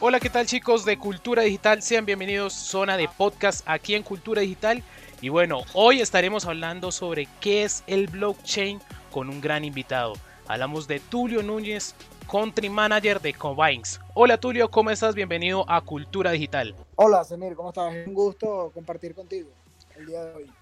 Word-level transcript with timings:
Hola, 0.00 0.20
¿qué 0.20 0.30
tal 0.30 0.46
chicos 0.46 0.84
de 0.84 0.96
Cultura 0.96 1.42
Digital? 1.42 1.82
Sean 1.82 2.06
bienvenidos 2.06 2.54
a 2.54 2.70
Zona 2.70 2.96
de 2.96 3.08
Podcast 3.08 3.64
aquí 3.68 3.96
en 3.96 4.04
Cultura 4.04 4.42
Digital. 4.42 4.84
Y 5.20 5.28
bueno, 5.28 5.62
hoy 5.74 6.00
estaremos 6.00 6.46
hablando 6.46 6.92
sobre 6.92 7.26
qué 7.40 7.64
es 7.64 7.82
el 7.88 8.06
blockchain 8.06 8.80
con 9.10 9.28
un 9.28 9.40
gran 9.40 9.64
invitado. 9.64 10.12
Hablamos 10.46 10.86
de 10.86 11.00
Tulio 11.00 11.42
Núñez, 11.42 11.96
Country 12.30 12.68
Manager 12.68 13.20
de 13.20 13.34
Combines. 13.34 14.00
Hola 14.14 14.38
Tulio, 14.38 14.70
¿cómo 14.70 14.90
estás? 14.90 15.16
Bienvenido 15.16 15.64
a 15.66 15.80
Cultura 15.80 16.30
Digital. 16.30 16.76
Hola 16.94 17.24
Semir, 17.24 17.56
¿cómo 17.56 17.70
estás? 17.70 17.92
Es 17.92 18.06
un 18.06 18.14
gusto 18.14 18.70
compartir 18.72 19.16
contigo 19.16 19.50
el 19.96 20.06
día 20.06 20.26
de 20.26 20.32
hoy. 20.32 20.52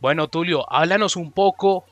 Bueno 0.00 0.26
Tulio, 0.28 0.64
háblanos 0.72 1.16
un 1.16 1.32
poco 1.32 1.84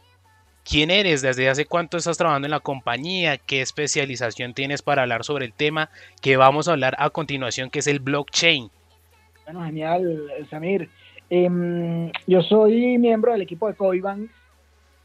quién 0.65 0.91
eres, 0.91 1.23
desde 1.23 1.49
hace 1.49 1.67
cuánto 1.67 1.97
estás 1.97 2.17
trabajando 2.17 2.47
en 2.47 2.51
la 2.51 2.61
compañía, 2.61 3.39
qué 3.39 3.61
especialización 3.61 4.55
tienes 4.55 4.83
para 4.83 5.03
hablar 5.03 5.25
sobre 5.25 5.45
el 5.47 5.53
tema 5.53 5.91
que 6.21 6.37
vamos 6.37 6.69
a 6.69 6.73
hablar 6.73 6.97
a 6.99 7.11
continuación, 7.11 7.71
que 7.71 7.81
es 7.81 7.87
el 7.87 8.01
blockchain. 8.01 8.71
Bueno, 9.45 9.65
genial, 9.65 10.31
Samir. 10.51 10.89
Em, 11.31 12.11
yo 12.27 12.43
soy 12.43 12.99
miembro 12.99 13.33
del 13.33 13.43
equipo 13.43 13.69
de 13.69 13.75
Coibanks. 13.75 14.33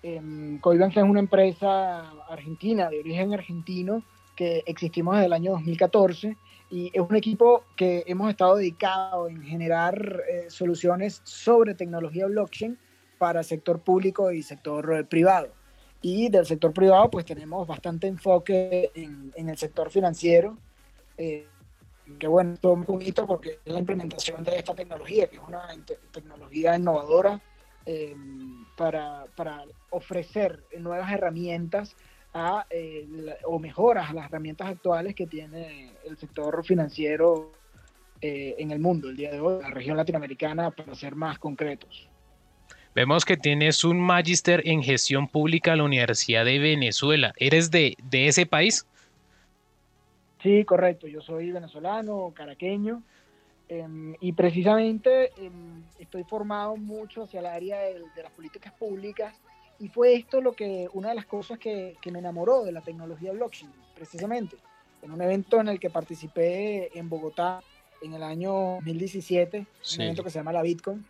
Eh, 0.02 0.58
Coibanks 0.62 0.98
es 0.98 1.04
una 1.04 1.20
empresa 1.20 2.10
argentina, 2.30 2.90
de 2.90 3.00
origen 3.00 3.34
argentino, 3.34 4.04
que 4.36 4.64
existimos 4.66 5.16
desde 5.16 5.26
el 5.26 5.34
año 5.34 5.52
2014 5.52 6.38
y 6.72 6.92
es 6.94 7.02
un 7.02 7.16
equipo 7.16 7.64
que 7.76 8.04
hemos 8.08 8.30
estado 8.30 8.56
dedicado 8.56 9.28
en 9.28 9.42
generar 9.42 10.24
eh, 10.30 10.46
soluciones 10.50 11.22
sobre 11.26 11.74
tecnología 11.74 12.28
blockchain 12.28 12.78
para 13.20 13.44
sector 13.44 13.82
público 13.82 14.32
y 14.32 14.42
sector 14.42 15.08
privado. 15.08 15.50
Y 16.02 16.30
del 16.30 16.48
sector 16.48 16.74
privado, 16.74 17.12
pues 17.12 17.26
tenemos 17.26 17.68
bastante 17.68 18.08
enfoque 18.08 18.90
en, 18.96 19.32
en 19.36 19.50
el 19.50 19.58
sector 19.58 19.92
financiero, 19.92 20.58
eh, 21.18 21.46
que 22.18 22.28
bueno, 22.28 22.56
todo 22.60 22.74
un 22.74 22.86
poquito 22.86 23.28
porque 23.28 23.60
es 23.64 23.74
la 23.74 23.80
implementación 23.80 24.44
de 24.44 24.58
esta 24.58 24.74
tecnología, 24.74 25.28
que 25.28 25.36
es 25.36 25.42
una 25.46 25.68
tecnología 26.12 26.76
innovadora 26.76 27.40
eh, 27.86 28.16
para, 28.78 29.26
para, 29.36 29.66
ofrecer 29.92 30.64
nuevas 30.78 31.12
herramientas 31.12 31.96
a, 32.34 32.66
eh, 32.70 33.08
o 33.46 33.60
mejoras 33.60 34.10
a 34.10 34.14
las 34.14 34.26
herramientas 34.26 34.70
actuales 34.70 35.16
que 35.16 35.28
tiene 35.28 35.92
el 36.06 36.18
sector 36.18 36.64
financiero 36.64 37.52
eh, 38.22 38.56
en 38.58 38.72
el 38.72 38.80
mundo 38.80 39.10
el 39.10 39.16
día 39.16 39.32
de 39.32 39.40
hoy, 39.40 39.62
la 39.62 39.70
región 39.70 39.96
latinoamericana, 39.96 40.72
para 40.72 40.94
ser 40.94 41.16
más 41.16 41.40
concretos. 41.40 42.10
Vemos 43.00 43.24
que 43.24 43.38
tienes 43.38 43.86
un 43.86 43.98
magíster 43.98 44.62
en 44.68 44.84
gestión 44.84 45.30
pública 45.30 45.72
en 45.72 45.78
la 45.78 45.86
Universidad 45.86 46.44
de 46.44 46.60
Venezuela. 46.60 47.34
¿Eres 47.38 47.72
de, 47.72 47.96
de 48.04 48.28
ese 48.28 48.46
país? 48.46 48.86
Sí, 50.44 50.66
correcto. 50.66 51.08
Yo 51.08 51.22
soy 51.22 51.50
venezolano, 51.50 52.34
caraqueño, 52.36 53.02
eh, 53.70 53.88
y 54.20 54.34
precisamente 54.34 55.28
eh, 55.38 55.50
estoy 55.98 56.26
formado 56.26 56.76
mucho 56.76 57.24
hacia 57.24 57.40
el 57.40 57.46
área 57.46 57.80
de, 57.80 58.02
de, 58.18 58.22
las 58.22 58.34
políticas 58.34 58.74
públicas. 58.74 59.34
Y 59.80 59.88
fue 59.88 60.16
esto 60.16 60.42
lo 60.42 60.52
que, 60.52 60.90
una 60.92 61.08
de 61.08 61.16
las 61.16 61.26
cosas 61.26 61.58
que, 61.58 61.96
que, 62.02 62.12
me 62.12 62.20
enamoró 62.20 62.66
de 62.66 62.74
la 62.74 62.82
tecnología 62.82 63.32
blockchain, 63.32 63.72
precisamente. 63.96 64.58
En 65.02 65.12
un 65.12 65.22
evento 65.22 65.62
en 65.62 65.70
el 65.70 65.80
que 65.80 65.90
participé 65.90 66.90
en 67.00 67.08
Bogotá 67.08 67.64
en 68.02 68.14
el 68.14 68.24
año 68.24 68.52
2017, 68.84 69.66
sí. 69.80 69.96
un 69.96 70.02
evento 70.02 70.22
que 70.26 70.32
se 70.32 70.40
llama 70.40 70.52
la 70.52 70.64
Bitcoin 70.64 71.06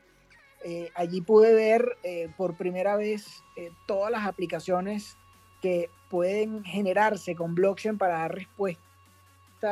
eh, 0.63 0.91
allí 0.93 1.21
pude 1.21 1.53
ver 1.53 1.97
eh, 2.03 2.29
por 2.35 2.55
primera 2.55 2.97
vez 2.97 3.43
eh, 3.55 3.71
todas 3.87 4.11
las 4.11 4.27
aplicaciones 4.27 5.17
que 5.61 5.89
pueden 6.09 6.63
generarse 6.65 7.35
con 7.35 7.55
blockchain 7.55 7.97
para 7.97 8.19
dar 8.19 8.35
respuesta 8.35 8.81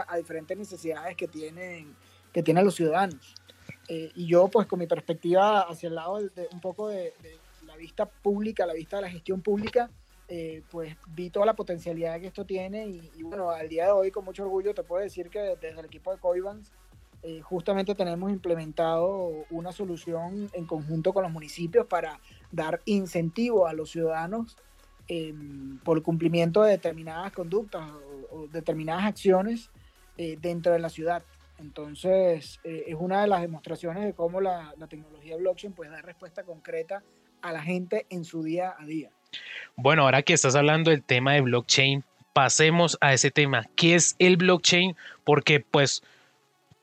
a 0.07 0.17
diferentes 0.17 0.57
necesidades 0.57 1.17
que 1.17 1.27
tienen, 1.27 1.95
que 2.31 2.43
tienen 2.43 2.63
los 2.63 2.75
ciudadanos. 2.75 3.35
y 3.89 4.27
yo, 4.27 4.47
pues 4.49 4.67
con 4.67 4.79
mi 4.79 4.87
perspectiva 4.87 5.61
hacia 5.61 5.87
el 5.87 5.95
lado 5.95 6.21
de, 6.21 6.47
un 6.51 6.61
poco 6.61 6.89
de, 6.89 7.13
la 7.65 7.75
vista 7.75 8.05
pública, 8.05 8.65
la 8.65 8.73
vista 8.73 8.97
de 8.97 9.03
la 9.03 9.09
gestión 9.09 9.41
pública, 9.41 9.89
pues 10.69 10.95
vi 11.07 11.29
toda 11.29 11.45
la 11.45 11.55
potencialidad 11.55 12.19
que 12.19 12.27
esto 12.27 12.45
tiene 12.45 12.87
y, 12.87 13.11
y, 13.15 13.23
bueno, 13.23 13.49
al 13.49 13.67
día 13.69 13.85
de 13.85 13.91
hoy 13.91 14.11
con 14.11 14.25
mucho 14.25 14.43
orgullo 14.43 14.73
te 14.73 14.83
puedo 14.83 15.01
decir 15.01 15.29
que 15.29 15.39
desde 15.39 15.79
el 15.79 15.85
equipo 15.85 16.11
de 16.11 16.19
Coibans 16.19 16.71
eh, 17.27 17.41
justamente 17.41 17.93
tenemos 17.93 18.31
implementado 18.31 19.43
una 19.49 19.73
solución 19.73 20.49
en 20.53 20.65
conjunto 20.65 21.11
con 21.11 21.23
los 21.23 21.31
municipios 21.31 21.85
para 21.85 22.21
dar 22.53 22.79
incentivo 22.85 23.67
a 23.67 23.73
los 23.73 23.89
ciudadanos 23.91 24.55
eh, 25.09 25.33
por 25.83 26.01
cumplimiento 26.03 26.63
de 26.63 26.71
determinadas 26.71 27.33
conductas 27.33 27.89
o, 28.31 28.47
determinadas 28.47 29.03
acciones 29.03 29.71
eh, 30.17 30.37
dentro 30.39 30.71
de 30.71 30.79
la 30.79 30.87
ciudad. 30.87 31.21
Entonces, 31.59 32.61
eh, 32.63 32.85
es 32.87 32.95
una 32.97 33.21
de 33.21 33.27
las 33.27 33.41
demostraciones 33.41 34.05
de 34.05 34.13
cómo 34.13 34.39
la, 34.39 34.73
la 34.77 34.87
tecnología 34.87 35.35
blockchain 35.35 35.73
puede 35.73 35.91
dar 35.91 36.05
respuesta 36.05 36.43
concreta 36.43 37.03
a 37.41 37.51
la 37.51 37.61
gente 37.61 38.05
en 38.09 38.23
su 38.23 38.41
día 38.41 38.73
a 38.79 38.85
día. 38.85 39.09
Bueno, 39.75 40.03
ahora 40.03 40.23
que 40.23 40.31
estás 40.31 40.55
hablando 40.55 40.91
del 40.91 41.03
tema 41.03 41.33
de 41.33 41.41
blockchain, 41.41 42.05
pasemos 42.31 42.97
a 43.01 43.13
ese 43.13 43.31
tema. 43.31 43.65
¿Qué 43.75 43.95
es 43.95 44.15
el 44.19 44.37
blockchain? 44.37 44.95
Porque 45.25 45.59
pues 45.59 46.03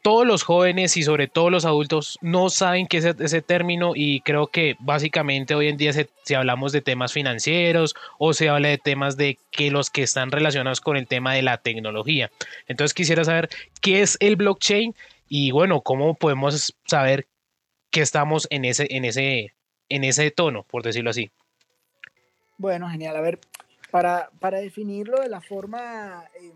todos 0.04 0.26
los 0.26 0.42
jóvenes 0.42 0.98
y 0.98 1.02
sobre 1.02 1.28
todo 1.28 1.48
los 1.48 1.64
adultos 1.64 2.18
no 2.20 2.50
saben 2.50 2.86
qué 2.86 2.98
es 2.98 3.06
ese 3.06 3.40
término 3.40 3.92
y 3.94 4.20
creo 4.20 4.48
que 4.48 4.76
básicamente 4.78 5.54
hoy 5.54 5.68
en 5.68 5.78
día 5.78 5.94
si 5.94 6.34
hablamos 6.34 6.72
de 6.72 6.82
temas 6.82 7.14
financieros 7.14 7.94
o 8.18 8.34
se 8.34 8.50
habla 8.50 8.68
de 8.68 8.76
temas 8.76 9.16
de 9.16 9.38
que 9.50 9.70
los 9.70 9.88
que 9.88 10.02
están 10.02 10.30
relacionados 10.30 10.82
con 10.82 10.98
el 10.98 11.06
tema 11.06 11.32
de 11.32 11.40
la 11.40 11.56
tecnología. 11.56 12.30
Entonces 12.68 12.92
quisiera 12.92 13.24
saber 13.24 13.48
qué 13.80 14.02
es 14.02 14.18
el 14.20 14.36
blockchain 14.36 14.94
y 15.26 15.52
bueno, 15.52 15.80
cómo 15.80 16.12
podemos 16.12 16.76
saber 16.84 17.26
que 17.90 18.02
estamos 18.02 18.46
en 18.50 18.66
ese, 18.66 18.86
en 18.90 19.06
ese, 19.06 19.54
en 19.88 20.04
ese 20.04 20.30
tono, 20.30 20.64
por 20.64 20.82
decirlo 20.82 21.08
así. 21.08 21.30
Bueno, 22.58 22.90
genial. 22.90 23.16
A 23.16 23.22
ver, 23.22 23.40
para, 23.90 24.28
para 24.38 24.58
definirlo 24.58 25.22
de 25.22 25.30
la 25.30 25.40
forma... 25.40 26.24
Eh, 26.38 26.52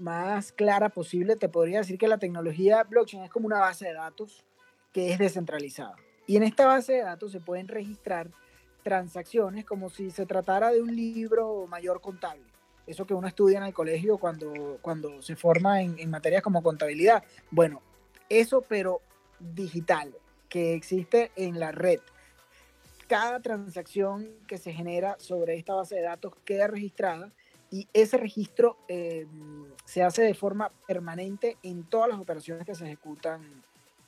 más 0.00 0.52
clara 0.52 0.88
posible, 0.88 1.36
te 1.36 1.48
podría 1.48 1.78
decir 1.78 1.98
que 1.98 2.08
la 2.08 2.18
tecnología 2.18 2.82
blockchain 2.84 3.24
es 3.24 3.30
como 3.30 3.46
una 3.46 3.60
base 3.60 3.86
de 3.86 3.94
datos 3.94 4.44
que 4.92 5.12
es 5.12 5.18
descentralizada. 5.18 5.96
Y 6.26 6.36
en 6.36 6.42
esta 6.42 6.66
base 6.66 6.94
de 6.94 7.02
datos 7.02 7.32
se 7.32 7.40
pueden 7.40 7.68
registrar 7.68 8.30
transacciones 8.82 9.64
como 9.64 9.90
si 9.90 10.10
se 10.10 10.26
tratara 10.26 10.70
de 10.70 10.80
un 10.80 10.94
libro 10.94 11.66
mayor 11.66 12.00
contable. 12.00 12.44
Eso 12.86 13.06
que 13.06 13.14
uno 13.14 13.28
estudia 13.28 13.58
en 13.58 13.64
el 13.64 13.74
colegio 13.74 14.18
cuando, 14.18 14.78
cuando 14.80 15.22
se 15.22 15.36
forma 15.36 15.82
en, 15.82 15.98
en 15.98 16.10
materias 16.10 16.42
como 16.42 16.62
contabilidad. 16.62 17.22
Bueno, 17.50 17.82
eso 18.28 18.62
pero 18.62 19.02
digital, 19.38 20.14
que 20.48 20.74
existe 20.74 21.30
en 21.36 21.60
la 21.60 21.72
red. 21.72 22.00
Cada 23.06 23.40
transacción 23.40 24.28
que 24.46 24.58
se 24.58 24.72
genera 24.72 25.16
sobre 25.18 25.56
esta 25.56 25.74
base 25.74 25.96
de 25.96 26.02
datos 26.02 26.32
queda 26.44 26.66
registrada 26.68 27.32
y 27.70 27.88
ese 27.92 28.16
registro 28.16 28.76
eh, 28.88 29.26
se 29.84 30.02
hace 30.02 30.22
de 30.22 30.34
forma 30.34 30.70
permanente 30.86 31.56
en 31.62 31.84
todas 31.84 32.08
las 32.08 32.18
operaciones 32.18 32.66
que 32.66 32.74
se 32.74 32.84
ejecutan 32.84 33.40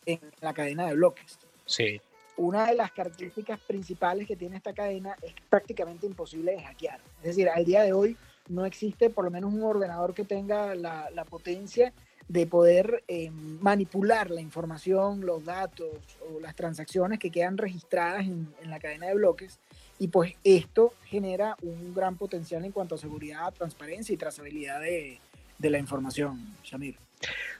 en 0.06 0.21
la 0.41 0.53
cadena 0.53 0.87
de 0.87 0.95
bloques. 0.95 1.39
Sí. 1.67 2.00
Una 2.37 2.67
de 2.67 2.75
las 2.75 2.91
características 2.93 3.61
principales 3.61 4.27
que 4.27 4.37
tiene 4.37 4.56
esta 4.56 4.73
cadena 4.73 5.17
es 5.23 5.34
que 5.34 5.43
prácticamente 5.49 6.06
imposible 6.06 6.53
de 6.53 6.62
hackear. 6.62 7.00
Es 7.19 7.28
decir, 7.28 7.49
al 7.49 7.65
día 7.65 7.83
de 7.83 7.93
hoy 7.93 8.17
no 8.49 8.65
existe 8.65 9.11
por 9.11 9.25
lo 9.25 9.31
menos 9.31 9.53
un 9.53 9.62
ordenador 9.62 10.15
que 10.15 10.25
tenga 10.25 10.75
la, 10.75 11.11
la 11.11 11.25
potencia 11.25 11.93
de 12.29 12.47
poder 12.47 13.05
eh, 13.09 13.31
manipular 13.31 14.31
la 14.31 14.41
información, 14.41 15.27
los 15.27 15.44
datos 15.44 15.91
o 16.21 16.41
las 16.41 16.55
transacciones 16.55 17.19
que 17.19 17.31
quedan 17.31 17.59
registradas 17.59 18.23
en, 18.23 18.53
en 18.62 18.71
la 18.71 18.81
cadena 18.81 19.06
de 19.09 19.15
bloques 19.15 19.59
y 20.02 20.08
pues 20.08 20.34
esto 20.42 20.94
genera 21.04 21.56
un 21.62 21.94
gran 21.94 22.16
potencial 22.16 22.64
en 22.64 22.72
cuanto 22.72 22.96
a 22.96 22.98
seguridad, 22.98 23.54
transparencia 23.54 24.12
y 24.12 24.16
trazabilidad 24.16 24.81
de, 24.81 25.20
de 25.58 25.70
la 25.70 25.78
información, 25.78 26.56
Shamir. 26.64 26.96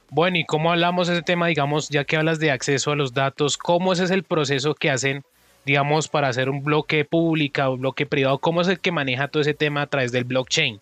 Bueno, 0.09 0.37
y 0.37 0.43
cómo 0.43 0.69
hablamos 0.69 1.07
de 1.07 1.13
ese 1.13 1.23
tema, 1.23 1.47
digamos, 1.47 1.87
ya 1.87 2.03
que 2.03 2.17
hablas 2.17 2.39
de 2.39 2.51
acceso 2.51 2.91
a 2.91 2.97
los 2.97 3.13
datos, 3.13 3.57
¿cómo 3.57 3.93
ese 3.93 4.03
es 4.03 4.11
el 4.11 4.23
proceso 4.23 4.75
que 4.75 4.91
hacen, 4.91 5.23
digamos, 5.65 6.09
para 6.09 6.27
hacer 6.27 6.49
un 6.49 6.61
bloque 6.65 7.05
público 7.05 7.61
o 7.63 7.75
un 7.75 7.79
bloque 7.79 8.05
privado? 8.05 8.37
¿Cómo 8.39 8.59
es 8.59 8.67
el 8.67 8.81
que 8.81 8.91
maneja 8.91 9.29
todo 9.29 9.39
ese 9.39 9.53
tema 9.53 9.83
a 9.83 9.87
través 9.87 10.11
del 10.11 10.25
blockchain? 10.25 10.81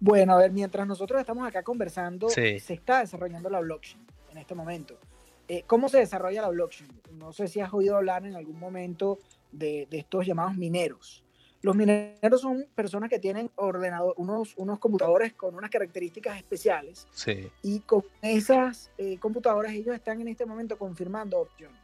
Bueno, 0.00 0.32
a 0.34 0.38
ver, 0.38 0.50
mientras 0.50 0.84
nosotros 0.84 1.20
estamos 1.20 1.46
acá 1.46 1.62
conversando, 1.62 2.28
sí. 2.28 2.58
se 2.58 2.74
está 2.74 2.98
desarrollando 2.98 3.48
la 3.48 3.60
blockchain 3.60 4.04
en 4.32 4.38
este 4.38 4.56
momento. 4.56 4.98
Eh, 5.46 5.62
¿Cómo 5.64 5.88
se 5.88 5.98
desarrolla 5.98 6.42
la 6.42 6.48
blockchain? 6.48 6.90
No 7.12 7.32
sé 7.32 7.46
si 7.46 7.60
has 7.60 7.72
oído 7.72 7.96
hablar 7.96 8.26
en 8.26 8.34
algún 8.34 8.58
momento 8.58 9.20
de, 9.52 9.86
de, 9.90 9.98
estos 9.98 10.26
llamados 10.26 10.56
mineros. 10.56 11.22
Los 11.62 11.76
mineros 11.76 12.40
son 12.40 12.66
personas 12.74 13.08
que 13.08 13.20
tienen 13.20 13.48
ordenador, 13.54 14.14
unos, 14.16 14.54
unos 14.56 14.80
computadores 14.80 15.32
con 15.32 15.54
unas 15.54 15.70
características 15.70 16.36
especiales 16.36 17.06
sí. 17.12 17.48
y 17.62 17.78
con 17.80 18.02
esas 18.20 18.90
eh, 18.98 19.16
computadoras 19.18 19.72
ellos 19.72 19.94
están 19.94 20.20
en 20.20 20.26
este 20.26 20.44
momento 20.44 20.76
confirmando 20.76 21.38
opciones, 21.38 21.78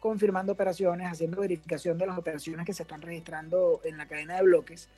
confirmando 0.00 0.52
operaciones, 0.52 1.06
haciendo 1.06 1.40
verificación 1.40 1.96
de 1.96 2.06
las 2.06 2.18
operaciones 2.18 2.66
que 2.66 2.72
se 2.72 2.82
están 2.82 3.02
registrando 3.02 3.80
en 3.84 3.98
la 3.98 4.08
cadena 4.08 4.34
de 4.34 4.42
bloques 4.42 4.88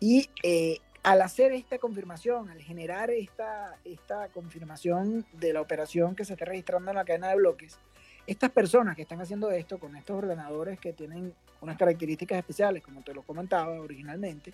y 0.00 0.28
eh, 0.42 0.80
al 1.04 1.22
hacer 1.22 1.52
esta 1.52 1.78
confirmación, 1.78 2.50
al 2.50 2.60
generar 2.60 3.10
esta, 3.10 3.76
esta 3.84 4.28
confirmación 4.28 5.24
de 5.34 5.52
la 5.52 5.60
operación 5.60 6.16
que 6.16 6.24
se 6.24 6.32
está 6.32 6.46
registrando 6.46 6.90
en 6.90 6.96
la 6.96 7.04
cadena 7.04 7.28
de 7.28 7.36
bloques, 7.36 7.78
estas 8.26 8.50
personas 8.50 8.96
que 8.96 9.02
están 9.02 9.20
haciendo 9.20 9.50
esto 9.50 9.78
con 9.78 9.96
estos 9.96 10.16
ordenadores 10.16 10.78
que 10.78 10.92
tienen 10.92 11.34
unas 11.60 11.76
características 11.76 12.38
especiales, 12.38 12.82
como 12.82 13.02
te 13.02 13.14
lo 13.14 13.22
comentaba 13.22 13.80
originalmente, 13.80 14.52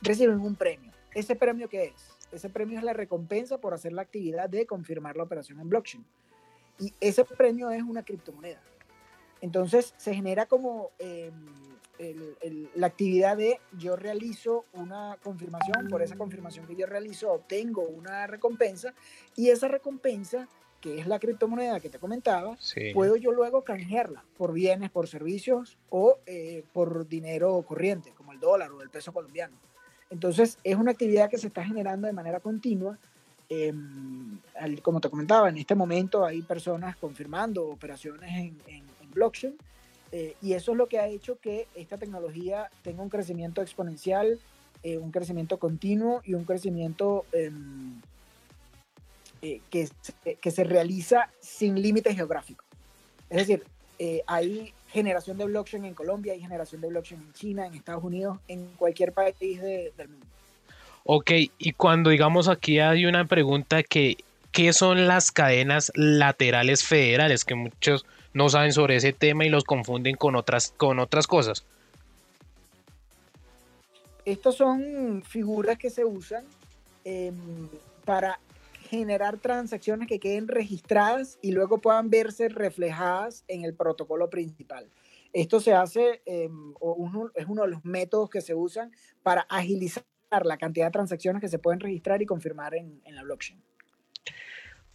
reciben 0.00 0.40
un 0.40 0.56
premio. 0.56 0.92
¿Ese 1.14 1.36
premio 1.36 1.68
qué 1.68 1.84
es? 1.84 2.18
Ese 2.32 2.50
premio 2.50 2.78
es 2.78 2.84
la 2.84 2.92
recompensa 2.92 3.58
por 3.58 3.74
hacer 3.74 3.92
la 3.92 4.02
actividad 4.02 4.48
de 4.48 4.66
confirmar 4.66 5.16
la 5.16 5.22
operación 5.22 5.60
en 5.60 5.68
blockchain. 5.68 6.04
Y 6.78 6.94
ese 7.00 7.24
premio 7.24 7.70
es 7.70 7.82
una 7.82 8.02
criptomoneda. 8.02 8.60
Entonces 9.40 9.94
se 9.96 10.14
genera 10.14 10.46
como 10.46 10.90
em, 10.98 11.32
la 12.74 12.86
actividad 12.86 13.36
de 13.36 13.60
yo 13.76 13.96
realizo 13.96 14.64
una 14.72 15.16
confirmación, 15.22 15.88
por 15.88 16.02
esa 16.02 16.16
confirmación 16.16 16.66
que 16.66 16.76
yo 16.76 16.86
realizo 16.86 17.32
obtengo 17.32 17.82
una 17.82 18.26
recompensa 18.26 18.94
y 19.34 19.50
esa 19.50 19.68
recompensa, 19.68 20.48
que 20.80 20.98
es 20.98 21.06
la 21.06 21.18
criptomoneda 21.18 21.80
que 21.80 21.90
te 21.90 21.98
comentaba, 21.98 22.56
puedo 22.94 23.16
yo 23.16 23.32
luego 23.32 23.62
canjearla 23.62 24.24
por 24.36 24.52
bienes, 24.52 24.90
por 24.90 25.08
servicios 25.08 25.76
o 25.90 26.18
eh, 26.26 26.64
por 26.72 27.08
dinero 27.08 27.62
corriente, 27.66 28.12
como 28.16 28.32
el 28.32 28.40
dólar 28.40 28.70
o 28.70 28.82
el 28.82 28.90
peso 28.90 29.12
colombiano. 29.12 29.56
Entonces 30.10 30.58
es 30.64 30.76
una 30.76 30.92
actividad 30.92 31.28
que 31.28 31.38
se 31.38 31.48
está 31.48 31.64
generando 31.64 32.06
de 32.06 32.12
manera 32.12 32.40
continua. 32.40 32.98
Em, 33.48 34.38
como 34.82 35.00
te 35.00 35.10
comentaba, 35.10 35.48
en 35.48 35.58
este 35.58 35.74
momento 35.74 36.24
hay 36.24 36.42
personas 36.42 36.96
confirmando 36.96 37.68
operaciones 37.68 38.30
en, 38.30 38.56
en 38.68 38.84
blockchain 39.12 39.56
eh, 40.12 40.34
y 40.40 40.54
eso 40.54 40.72
es 40.72 40.78
lo 40.78 40.86
que 40.86 40.98
ha 40.98 41.06
hecho 41.06 41.38
que 41.38 41.66
esta 41.74 41.98
tecnología 41.98 42.70
tenga 42.82 43.02
un 43.02 43.10
crecimiento 43.10 43.60
exponencial, 43.60 44.40
eh, 44.82 44.96
un 44.96 45.10
crecimiento 45.10 45.58
continuo 45.58 46.22
y 46.24 46.34
un 46.34 46.44
crecimiento 46.44 47.26
em, 47.32 48.00
eh, 49.42 49.60
que, 49.70 49.88
que, 50.40 50.50
se 50.50 50.64
realiza 50.64 51.30
sin 51.40 51.80
límites 51.80 52.16
geográficos. 52.16 52.66
Es 53.30 53.46
decir, 53.46 53.64
hay 54.26 54.72
generación 54.88 55.36
de 55.38 55.44
blockchain 55.44 55.84
en 55.84 55.94
Colombia, 55.94 56.32
hay 56.32 56.40
generación 56.40 56.80
de 56.80 56.88
blockchain 56.88 57.20
en 57.20 57.32
China, 57.32 57.66
en 57.66 57.74
Estados 57.74 58.02
Unidos, 58.02 58.38
en 58.48 58.66
cualquier 58.76 59.12
país 59.12 59.60
del 59.60 60.08
mundo. 60.08 60.26
Ok, 61.04 61.30
y 61.58 61.72
cuando 61.72 62.10
digamos 62.10 62.48
aquí 62.48 62.80
hay 62.80 63.06
una 63.06 63.24
pregunta 63.24 63.82
que, 63.82 64.18
¿qué 64.52 64.72
son 64.72 65.06
las 65.06 65.32
cadenas 65.32 65.90
laterales 65.94 66.84
federales? 66.84 67.44
Que 67.44 67.54
muchos 67.54 68.04
no 68.34 68.48
saben 68.48 68.72
sobre 68.72 68.96
ese 68.96 69.12
tema 69.12 69.46
y 69.46 69.48
los 69.48 69.64
confunden 69.64 70.16
con 70.16 70.36
otras, 70.36 70.74
con 70.76 70.98
otras 70.98 71.26
cosas. 71.26 71.64
Estas 74.24 74.56
son 74.56 75.22
figuras 75.26 75.78
que 75.78 75.88
se 75.88 76.04
usan 76.04 76.44
em, 77.04 77.34
para 78.04 78.38
generar 78.88 79.38
transacciones 79.38 80.08
que 80.08 80.18
queden 80.18 80.48
registradas 80.48 81.38
y 81.42 81.52
luego 81.52 81.80
puedan 81.80 82.10
verse 82.10 82.48
reflejadas 82.48 83.44
en 83.48 83.64
el 83.64 83.74
protocolo 83.74 84.30
principal. 84.30 84.90
Esto 85.32 85.60
se 85.60 85.74
hace, 85.74 86.22
em, 86.24 86.72
es 87.34 87.46
uno 87.46 87.62
de 87.62 87.68
los 87.68 87.84
métodos 87.84 88.30
que 88.30 88.40
se 88.40 88.54
usan 88.54 88.92
para 89.22 89.42
agilizar 89.42 90.04
la 90.42 90.56
cantidad 90.56 90.86
de 90.86 90.92
transacciones 90.92 91.40
que 91.40 91.48
se 91.48 91.58
pueden 91.58 91.80
registrar 91.80 92.22
y 92.22 92.26
confirmar 92.26 92.74
en 92.74 93.02
la 93.04 93.22
blockchain. 93.22 93.62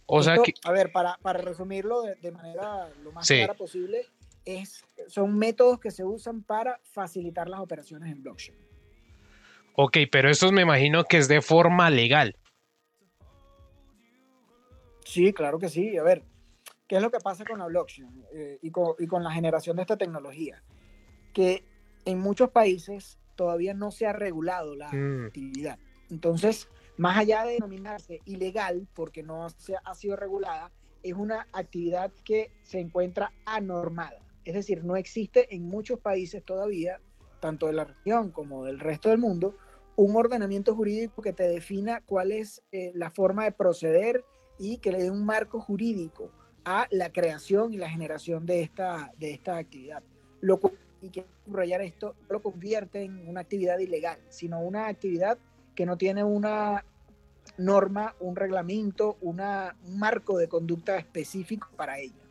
O 0.06 0.22
sea 0.22 0.36
que... 0.38 0.54
A 0.64 0.72
ver, 0.72 0.92
para, 0.92 1.18
para 1.22 1.40
resumirlo 1.40 2.02
de, 2.02 2.32
manera 2.32 2.88
lo 3.02 3.12
más 3.12 3.26
clara 3.26 3.54
posible, 3.54 4.06
es, 4.44 4.84
son 5.08 5.36
métodos 5.36 5.80
que 5.80 5.90
se 5.90 6.04
usan 6.04 6.42
para 6.42 6.80
facilitar 6.82 7.48
las 7.48 7.60
operaciones 7.60 8.12
en 8.12 8.22
blockchain. 8.22 8.58
Ok, 9.76 9.98
pero 10.10 10.30
esto 10.30 10.52
me 10.52 10.62
imagino 10.62 11.04
que 11.04 11.16
es 11.16 11.28
de 11.28 11.40
forma 11.40 11.90
legal. 11.90 12.36
Sí, 15.04 15.32
claro 15.32 15.58
que 15.58 15.68
sí. 15.68 15.96
A 15.96 16.02
ver, 16.02 16.24
¿qué 16.86 16.96
es 16.96 17.02
lo 17.02 17.10
que 17.10 17.20
pasa 17.20 17.44
con 17.44 17.58
la 17.58 17.66
blockchain 17.66 18.24
eh, 18.32 18.58
y, 18.62 18.70
con, 18.70 18.94
y, 18.98 19.06
con, 19.06 19.22
la 19.22 19.30
generación 19.30 19.76
de 19.76 19.82
esta 19.82 19.96
tecnología? 19.96 20.62
Que 21.32 21.64
en 22.04 22.18
muchos 22.18 22.50
países 22.50 23.18
todavía 23.36 23.74
no 23.74 23.90
se 23.90 24.06
ha 24.06 24.12
regulado 24.12 24.74
la 24.74 24.90
mm. 24.92 25.26
actividad. 25.26 25.78
Entonces, 26.10 26.68
más 26.96 27.18
allá 27.18 27.44
de 27.44 27.54
denominarse 27.54 28.20
ilegal, 28.24 28.86
porque 28.94 29.22
no 29.22 29.48
se 29.50 29.74
ha 29.82 29.94
sido 29.94 30.16
regulada, 30.16 30.70
es 31.02 31.14
una 31.14 31.48
actividad 31.52 32.12
que 32.24 32.50
se 32.62 32.80
encuentra 32.80 33.32
anormada. 33.44 34.20
Es 34.44 34.54
decir, 34.54 34.84
no 34.84 34.96
existe 34.96 35.54
en 35.54 35.64
muchos 35.64 35.98
países 36.00 36.42
todavía, 36.44 37.00
tanto 37.40 37.66
de 37.66 37.72
la 37.74 37.84
región 37.84 38.30
como 38.30 38.64
del 38.64 38.80
resto 38.80 39.10
del 39.10 39.18
mundo, 39.18 39.56
un 39.96 40.16
ordenamiento 40.16 40.74
jurídico 40.74 41.22
que 41.22 41.32
te 41.32 41.48
defina 41.48 42.00
cuál 42.04 42.32
es 42.32 42.62
eh, 42.72 42.90
la 42.94 43.10
forma 43.10 43.44
de 43.44 43.52
proceder 43.52 44.24
y 44.58 44.78
que 44.78 44.92
le 44.92 45.02
dé 45.02 45.10
un 45.10 45.24
marco 45.24 45.60
jurídico 45.60 46.30
a 46.64 46.86
la 46.90 47.10
creación 47.10 47.72
y 47.72 47.76
la 47.76 47.88
generación 47.88 48.46
de 48.46 48.62
esta, 48.62 49.12
de 49.18 49.32
esta 49.32 49.56
actividad. 49.56 50.02
Lo, 50.40 50.60
y 51.02 51.10
que 51.10 51.26
subrayar 51.44 51.82
esto 51.82 52.14
lo 52.28 52.42
convierte 52.42 53.02
en 53.02 53.28
una 53.28 53.40
actividad 53.40 53.78
ilegal, 53.78 54.18
sino 54.28 54.60
una 54.60 54.86
actividad 54.88 55.38
que 55.74 55.86
no 55.86 55.96
tiene 55.96 56.24
una 56.24 56.84
norma, 57.58 58.14
un 58.20 58.36
reglamento, 58.36 59.18
una, 59.20 59.76
un 59.86 59.98
marco 59.98 60.38
de 60.38 60.48
conducta 60.48 60.96
específico 60.96 61.68
para 61.76 61.98
ella. 61.98 62.23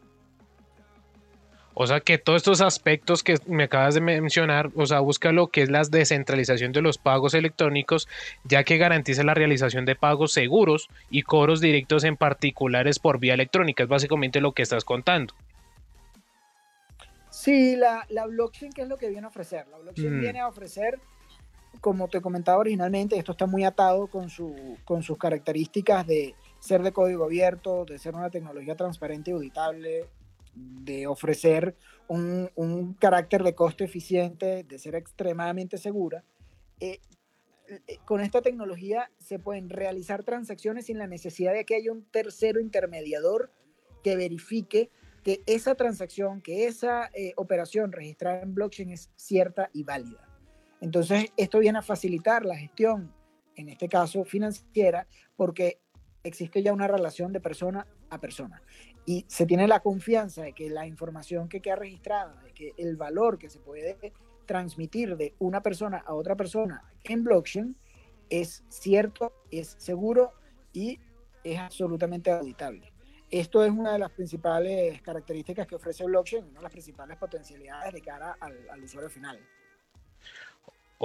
O 1.75 1.87
sea 1.87 2.01
que 2.01 2.17
todos 2.17 2.37
estos 2.37 2.61
aspectos 2.61 3.23
que 3.23 3.39
me 3.47 3.63
acabas 3.63 3.95
de 3.95 4.01
mencionar, 4.01 4.69
o 4.75 4.85
sea, 4.85 4.99
busca 4.99 5.31
lo 5.31 5.47
que 5.47 5.63
es 5.63 5.69
la 5.69 5.83
descentralización 5.83 6.71
de 6.71 6.81
los 6.81 6.97
pagos 6.97 7.33
electrónicos, 7.33 8.07
ya 8.43 8.63
que 8.63 8.77
garantiza 8.77 9.23
la 9.23 9.33
realización 9.33 9.85
de 9.85 9.95
pagos 9.95 10.33
seguros 10.33 10.89
y 11.09 11.23
cobros 11.23 11.61
directos 11.61 12.03
en 12.03 12.15
particulares 12.15 12.99
por 12.99 13.19
vía 13.19 13.33
electrónica. 13.33 13.83
Es 13.83 13.89
básicamente 13.89 14.39
lo 14.39 14.51
que 14.51 14.61
estás 14.61 14.83
contando. 14.83 15.33
Sí, 17.31 17.75
la, 17.75 18.05
blockchain, 18.27 18.71
¿qué 18.71 18.83
es 18.83 18.87
lo 18.87 18.97
que 18.97 19.09
viene 19.09 19.25
a 19.25 19.29
ofrecer? 19.29 19.67
La 19.69 19.79
blockchain 19.79 20.17
mm. 20.17 20.21
viene 20.21 20.39
a 20.39 20.47
ofrecer 20.47 20.99
como 21.81 22.07
te 22.07 22.21
comentaba 22.21 22.59
originalmente, 22.59 23.17
esto 23.17 23.33
está 23.33 23.45
muy 23.45 23.63
atado 23.63 24.07
con, 24.07 24.29
su, 24.29 24.77
con 24.85 25.03
sus 25.03 25.17
características 25.17 26.05
de 26.07 26.35
ser 26.59 26.81
de 26.81 26.93
código 26.93 27.25
abierto, 27.25 27.83
de 27.83 27.99
ser 27.99 28.15
una 28.15 28.29
tecnología 28.29 28.75
transparente 28.75 29.31
y 29.31 29.33
auditable, 29.33 30.05
de 30.55 31.07
ofrecer 31.07 31.75
un, 32.07 32.50
un 32.55 32.94
carácter 32.94 33.44
de 33.44 33.55
costo 33.55 33.83
eficiente, 33.83 34.63
de 34.63 34.79
ser 34.79 34.95
extremadamente 34.95 35.77
segura. 35.77 36.23
Eh, 36.79 37.00
eh, 37.88 37.97
con 38.05 38.21
esta 38.21 38.41
tecnología 38.41 39.09
se 39.19 39.39
pueden 39.39 39.69
realizar 39.69 40.23
transacciones 40.23 40.87
sin 40.87 40.97
la 40.97 41.07
necesidad 41.07 41.54
de 41.54 41.66
que 41.66 41.75
haya 41.75 41.92
un 41.92 42.04
tercero 42.04 42.59
intermediador 42.59 43.51
que 44.04 44.16
verifique 44.16 44.89
que 45.23 45.42
esa 45.45 45.75
transacción, 45.75 46.42
que 46.42 46.68
esa 46.68 47.09
eh, 47.13 47.33
operación 47.37 47.92
registrada 47.94 48.42
en 48.42 48.54
blockchain 48.54 48.92
es 48.92 49.09
cierta 49.16 49.69
y 49.73 49.83
válida. 49.83 50.28
Entonces, 50.81 51.31
esto 51.37 51.59
viene 51.59 51.80
a 51.80 51.81
facilitar 51.81 52.45
la 52.45 52.57
gestión, 52.57 53.13
en 53.56 53.69
este 53.69 53.87
caso 53.87 54.25
financiera, 54.25 55.07
porque 55.37 55.80
existe 56.23 56.63
ya 56.63 56.71
una 56.73 56.87
relación 56.87 57.33
de 57.33 57.42
persona 57.42 57.85
a 58.09 58.19
persona 58.19 58.61
y 59.06 59.25
se 59.27 59.45
tiene 59.45 59.68
la 59.68 59.81
confianza 59.81 60.44
de 60.44 60.53
que 60.53 60.69
la 60.69 60.87
información 60.87 61.49
que 61.49 61.61
queda 61.61 61.75
registrada, 61.75 62.42
de 62.42 62.53
que 62.53 62.73
el 62.77 62.95
valor 62.95 63.37
que 63.37 63.49
se 63.49 63.59
puede 63.59 64.13
transmitir 64.45 65.18
de 65.18 65.35
una 65.39 65.61
persona 65.61 65.97
a 65.97 66.13
otra 66.13 66.35
persona 66.35 66.83
en 67.03 67.23
blockchain 67.23 67.75
es 68.30 68.63
cierto, 68.69 69.33
es 69.51 69.75
seguro 69.77 70.31
y 70.71 70.99
es 71.44 71.59
absolutamente 71.59 72.31
auditable. 72.31 72.94
Esto 73.30 73.63
es 73.65 73.71
una 73.71 73.94
de 73.94 73.99
las 73.99 74.11
principales 74.11 75.01
características 75.01 75.68
que 75.68 75.75
ofrece 75.75 76.06
blockchain, 76.06 76.45
una 76.45 76.59
de 76.59 76.63
las 76.63 76.71
principales 76.71 77.18
potencialidades 77.18 77.94
de 77.94 78.01
cara 78.01 78.37
al 78.39 78.83
usuario 78.83 79.09
final. 79.09 79.39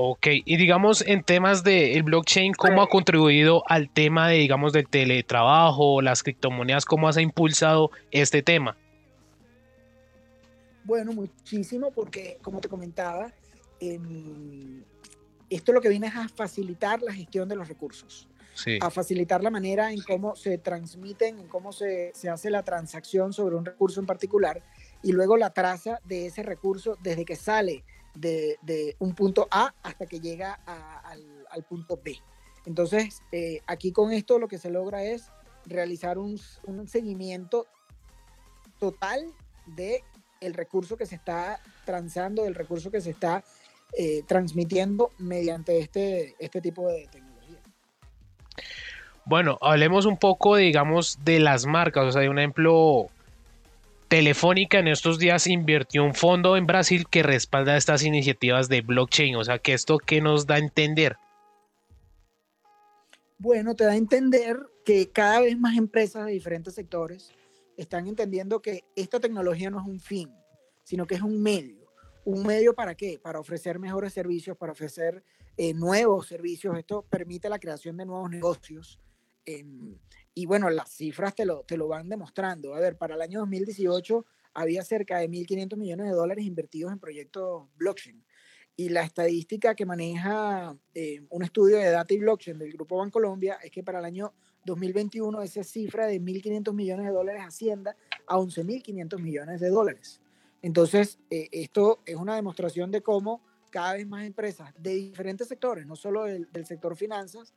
Ok, 0.00 0.28
y 0.45 0.57
digamos 0.57 1.02
en 1.05 1.25
temas 1.25 1.64
del 1.64 2.05
blockchain, 2.05 2.52
¿cómo 2.52 2.83
ha 2.83 2.88
contribuido 2.88 3.64
al 3.67 3.90
tema 3.90 4.28
de, 4.28 4.37
digamos, 4.37 4.73
del 4.73 4.88
teletrabajo, 4.88 6.02
las 6.02 6.23
criptomonedas, 6.23 6.85
cómo 6.85 7.09
ha 7.09 7.21
impulsado 7.21 7.90
este 8.12 8.40
tema? 8.40 8.76
Bueno, 10.85 11.12
muchísimo, 11.12 11.90
porque 11.90 12.38
como 12.43 12.61
te 12.61 12.69
comentaba, 12.69 13.33
em, 13.81 14.85
esto 15.50 15.73
lo 15.73 15.81
que 15.81 15.88
viene 15.88 16.07
es 16.07 16.14
a 16.14 16.28
facilitar 16.28 17.02
la 17.02 17.12
gestión 17.12 17.49
de 17.49 17.57
los 17.57 17.67
recursos, 17.67 18.28
a 18.81 18.90
facilitar 18.90 19.43
la 19.43 19.50
manera 19.50 19.90
en 19.90 20.00
cómo 20.02 20.37
se 20.37 20.59
transmiten, 20.59 21.40
en 21.40 21.49
cómo 21.49 21.73
se, 21.73 22.12
se 22.14 22.28
hace 22.28 22.50
la 22.50 22.62
transacción 22.62 23.33
sobre 23.33 23.57
un 23.57 23.64
recurso 23.64 23.99
en 23.99 24.07
particular 24.07 24.62
y 25.02 25.11
luego 25.11 25.37
la 25.37 25.50
traza 25.50 25.99
de 26.05 26.26
ese 26.26 26.45
recurso 26.45 26.97
desde 27.02 27.25
que 27.25 27.35
sale 27.35 27.83
de, 28.20 28.96
un 28.98 29.14
punto 29.14 29.48
A 29.50 29.75
hasta 29.82 30.06
que 30.06 30.20
llega 30.20 30.54
al, 31.50 31.64
punto 31.64 32.00
B. 32.02 32.16
Entonces, 32.66 33.22
eh, 33.32 33.60
aquí 33.66 33.92
con 33.92 34.12
esto 34.12 34.38
lo 34.38 34.48
que 34.48 34.58
se 34.58 34.70
logra 34.70 35.02
es 35.02 35.30
realizar 35.66 36.18
un, 36.18 36.38
seguimiento 36.87 37.66
total 38.78 39.26
de 39.66 40.02
el 40.40 40.54
recurso 40.54 40.96
que 40.96 41.06
se 41.06 41.16
está 41.16 41.60
transando, 41.84 42.44
del 42.44 42.54
recurso 42.54 42.90
que 42.90 43.00
se 43.00 43.10
está 43.10 43.42
eh, 43.92 44.22
transmitiendo 44.26 45.10
mediante 45.18 45.78
este, 45.78 46.37
este 46.38 46.60
tipo 46.60 46.87
de 46.88 47.08
tecnología. 47.10 47.28
Bueno, 49.25 49.58
hablemos 49.60 50.06
un 50.06 50.16
poco, 50.16 50.56
digamos, 50.56 51.18
de 51.22 51.40
las 51.40 51.66
marcas. 51.66 52.06
O 52.06 52.12
sea, 52.12 52.22
de 52.22 52.30
un 52.30 52.38
ejemplo, 52.38 53.08
Telefónica 54.08 54.78
en 54.78 54.88
estos 54.88 55.18
días 55.18 55.46
invirtió 55.46 56.02
un 56.02 56.14
fondo 56.14 56.56
en 56.56 56.66
Brasil 56.66 57.06
que 57.08 57.22
respalda 57.22 57.76
estas 57.76 58.02
iniciativas 58.02 58.70
de 58.70 58.80
blockchain. 58.80 59.36
O 59.36 59.44
sea, 59.44 59.58
que 59.58 59.74
esto 59.74 59.98
qué 59.98 60.22
nos 60.22 60.46
da 60.46 60.54
a 60.54 60.58
entender. 60.58 61.16
Bueno, 63.38 63.76
te 63.76 63.84
da 63.84 63.92
a 63.92 63.96
entender 63.96 64.58
que 64.84 65.10
cada 65.10 65.40
vez 65.40 65.58
más 65.58 65.76
empresas 65.76 66.24
de 66.24 66.32
diferentes 66.32 66.74
sectores 66.74 67.30
están 67.76 68.08
entendiendo 68.08 68.62
que 68.62 68.84
esta 68.96 69.20
tecnología 69.20 69.70
no 69.70 69.78
es 69.78 69.86
un 69.86 70.00
fin, 70.00 70.32
sino 70.82 71.06
que 71.06 71.14
es 71.14 71.22
un 71.22 71.42
medio. 71.42 71.86
¿Un 72.24 72.46
medio 72.46 72.74
para 72.74 72.94
qué? 72.94 73.18
Para 73.22 73.38
ofrecer 73.38 73.78
mejores 73.78 74.14
servicios, 74.14 74.56
para 74.56 74.72
ofrecer 74.72 75.22
eh, 75.56 75.74
nuevos 75.74 76.26
servicios. 76.26 76.76
Esto 76.78 77.02
permite 77.02 77.48
la 77.48 77.58
creación 77.58 77.96
de 77.98 78.06
nuevos 78.06 78.30
negocios. 78.30 78.98
Y 80.35 80.47
bueno, 80.47 80.70
las 80.70 80.90
cifras 80.90 81.35
te 81.35 81.44
lo, 81.44 81.62
te 81.64 81.76
lo 81.76 81.88
van 81.88 82.08
demostrando. 82.08 82.75
A 82.75 82.80
ver, 82.80 82.97
para 82.97 83.14
el 83.14 83.23
año 83.23 83.40
2018 83.40 84.25
había 84.54 84.82
cerca 84.82 85.18
de 85.18 85.28
1.500 85.28 85.76
millones 85.76 86.06
de 86.06 86.12
dólares 86.12 86.44
invertidos 86.44 86.92
en 86.92 86.99
proyectos 86.99 87.68
blockchain. 87.76 88.25
Y 88.76 88.90
la 88.90 89.02
estadística 89.02 89.75
que 89.75 89.85
maneja 89.85 90.76
eh, 90.94 91.23
un 91.30 91.42
estudio 91.42 91.78
de 91.78 91.90
data 91.90 92.14
y 92.14 92.18
blockchain 92.18 92.58
del 92.58 92.73
Grupo 92.73 92.99
Bancolombia 92.99 93.58
es 93.62 93.73
que 93.73 93.82
para 93.82 93.99
el 93.99 94.04
año 94.04 94.32
2021 94.64 95.42
esa 95.42 95.64
cifra 95.64 96.06
de 96.06 96.20
1.500 96.20 96.73
millones 96.73 97.06
de 97.06 97.12
dólares 97.12 97.42
ascienda 97.44 97.97
a 98.26 98.37
11.500 98.37 99.20
millones 99.20 99.61
de 99.61 99.68
dólares. 99.70 100.20
Entonces, 100.62 101.18
eh, 101.30 101.49
esto 101.52 102.00
es 102.04 102.16
una 102.16 102.37
demostración 102.37 102.90
de 102.90 103.02
cómo 103.02 103.42
cada 103.70 103.94
vez 103.94 104.06
más 104.06 104.25
empresas 104.25 104.73
de 104.78 104.94
diferentes 104.94 105.49
sectores, 105.49 105.87
no 105.87 105.97
solo 105.97 106.25
del, 106.25 106.49
sector 106.66 106.97
finanzas, 106.97 107.54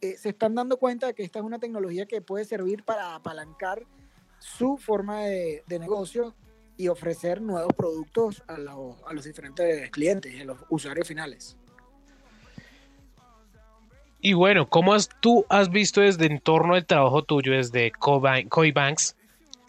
eh, 0.00 0.16
se 0.16 0.30
están 0.30 0.54
dando 0.54 0.78
cuenta 0.78 1.08
de 1.08 1.14
que 1.14 1.22
esta 1.22 1.38
es 1.38 1.44
una 1.44 1.58
tecnología 1.58 2.06
que 2.06 2.20
puede 2.20 2.44
servir 2.44 2.84
para 2.84 3.14
apalancar 3.14 3.84
su 4.38 4.78
forma 4.78 5.24
de, 5.24 5.62
negocio 5.68 6.34
y 6.76 6.88
ofrecer 6.88 7.42
nuevos 7.42 7.74
productos 7.74 8.42
a 8.46 8.56
los, 8.56 8.96
a 9.06 9.12
los 9.12 9.24
diferentes 9.24 9.90
clientes, 9.90 10.40
a 10.40 10.44
los 10.44 10.58
usuarios 10.70 11.06
finales. 11.06 11.56
Y 14.22 14.34
bueno, 14.34 14.68
¿cómo 14.68 14.94
has, 14.94 15.08
tú 15.20 15.46
has 15.48 15.70
visto 15.70 16.02
desde 16.02 16.26
el 16.26 16.32
entorno 16.32 16.74
del 16.74 16.86
trabajo 16.86 17.22
tuyo, 17.22 17.52
desde 17.52 17.90
Coibanks, 17.92 19.16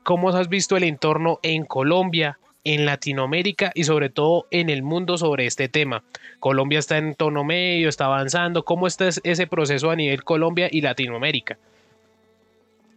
cómo 0.04 0.30
has 0.30 0.50
visto 0.50 0.76
el 0.76 0.84
entorno 0.84 1.40
en 1.42 1.66
Colombia, 1.66 2.38
en 2.64 2.86
Latinoamérica 2.86 3.72
y 3.74 3.84
sobre 3.84 4.10
todo 4.10 4.48
en 4.52 4.70
el 4.70 4.84
mundo 4.84 5.18
sobre 5.18 5.46
este 5.46 5.70
tema? 5.70 6.04
Colombia 6.40 6.80
está 6.80 6.98
en 6.98 7.16
tono 7.16 7.44
medio, 7.44 7.90
está 7.90 8.06
avanzando. 8.06 8.64
¿Cómo 8.66 8.88
está 8.88 9.10
ese 9.10 9.48
proceso 9.48 9.90
a 9.90 9.96
nivel 9.96 10.24
Colombia 10.24 10.68
y 10.72 10.82
Latinoamérica? 10.82 11.58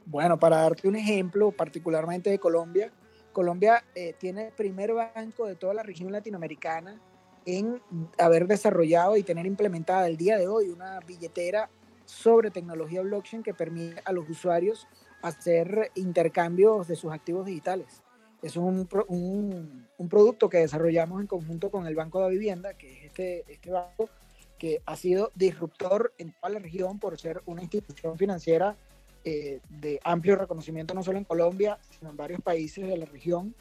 Bueno, 0.06 0.38
para 0.38 0.58
darte 0.58 0.86
un 0.86 0.96
ejemplo 0.96 1.50
particularmente 1.50 2.30
de 2.30 2.38
Colombia, 2.38 2.90
Colombia 3.32 3.84
eh, 3.94 4.14
tiene 4.18 4.46
el 4.46 4.52
primer 4.52 4.94
banco 4.94 5.46
de 5.46 5.56
toda 5.56 5.74
la 5.74 5.82
región 5.82 6.12
latinoamericana 6.12 6.98
en 7.46 7.80
haber 8.18 8.46
desarrollado 8.46 9.16
y 9.16 9.22
tener 9.22 9.44
implementada 9.44 10.06
el 10.06 10.16
día 10.16 10.38
de 10.38 10.46
hoy 10.46 10.68
una 10.68 11.00
billetera 11.00 11.68
sobre 12.06 12.50
tecnología 12.50 13.02
blockchain 13.02 13.42
que 13.42 13.52
permite 13.52 14.00
a 14.04 14.12
los 14.12 14.28
usuarios 14.30 14.86
hacer 15.20 15.90
intercambios 15.94 16.86
de 16.86 16.96
sus 16.96 17.12
activos 17.12 17.46
digitales. 17.46 18.03
Es 18.44 18.56
un, 18.56 18.86
un, 19.08 19.88
un 19.96 20.08
producto 20.10 20.50
que 20.50 20.58
desarrollamos 20.58 21.22
en 21.22 21.26
conjunto 21.26 21.70
con 21.70 21.86
el 21.86 21.94
Banco 21.94 22.22
de 22.22 22.30
Vivienda, 22.30 22.74
que 22.74 22.92
es 22.92 23.04
este, 23.06 23.44
este 23.50 23.70
banco 23.70 24.10
que 24.58 24.82
ha 24.84 24.96
sido 24.96 25.32
disruptor 25.34 26.12
en 26.18 26.34
toda 26.34 26.52
la 26.52 26.58
región 26.58 26.98
por 26.98 27.18
ser 27.18 27.42
una 27.46 27.62
institución 27.62 28.18
financiera 28.18 28.76
eh, 29.24 29.60
de 29.70 29.98
amplio 30.04 30.36
reconocimiento 30.36 30.92
no 30.92 31.02
solo 31.02 31.16
en 31.16 31.24
Colombia, 31.24 31.78
sino 31.88 32.10
en 32.10 32.18
varios 32.18 32.42
países 32.42 32.86
de 32.86 32.98
la 32.98 33.06
región, 33.06 33.54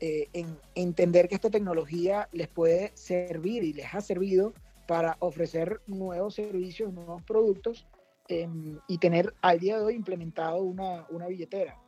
eh, 0.00 0.28
en 0.34 0.58
entender 0.74 1.28
que 1.28 1.34
esta 1.36 1.48
tecnología 1.48 2.28
les 2.32 2.48
puede 2.48 2.92
servir 2.94 3.64
y 3.64 3.72
les 3.72 3.94
ha 3.94 4.02
servido 4.02 4.52
para 4.86 5.16
ofrecer 5.20 5.80
nuevos 5.86 6.34
servicios, 6.34 6.92
nuevos 6.92 7.22
productos 7.22 7.86
em, 8.28 8.78
y 8.86 8.98
tener 8.98 9.32
al 9.40 9.60
día 9.60 9.78
de 9.78 9.84
hoy 9.84 9.94
implementado 9.94 10.62
una, 10.62 11.06
una 11.08 11.26
billetera 11.26 11.80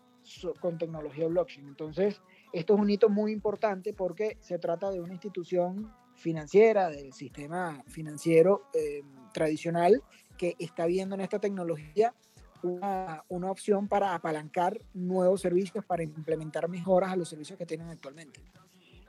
con 0.61 0.79
tecnología 0.79 1.27
blockchain. 1.27 1.69
Entonces, 1.69 2.21
esto 2.53 2.75
es 2.75 2.81
un 2.81 2.91
hito 2.91 3.09
muy 3.09 3.33
importante 3.33 3.93
porque 3.93 4.37
se 4.41 4.59
trata 4.59 4.91
de 4.91 5.01
una 5.01 5.13
institución 5.13 5.93
financiera, 6.15 6.89
del 6.91 7.13
sistema 7.13 7.83
financiero 7.87 8.65
em, 8.75 9.05
tradicional, 9.33 10.03
que 10.37 10.57
está 10.59 10.87
viendo 10.87 11.15
en 11.15 11.21
esta 11.21 11.39
tecnología 11.39 12.15
una, 12.63 13.25
una, 13.29 13.51
opción 13.51 13.87
para 13.87 14.15
apalancar 14.15 14.81
nuevos 14.93 15.41
servicios, 15.41 15.85
para 15.85 16.03
implementar 16.03 16.69
mejoras 16.69 17.13
a 17.13 17.17
los 17.17 17.29
servicios 17.29 17.57
que 17.57 17.67
tienen 17.67 17.89
actualmente. 17.89 18.41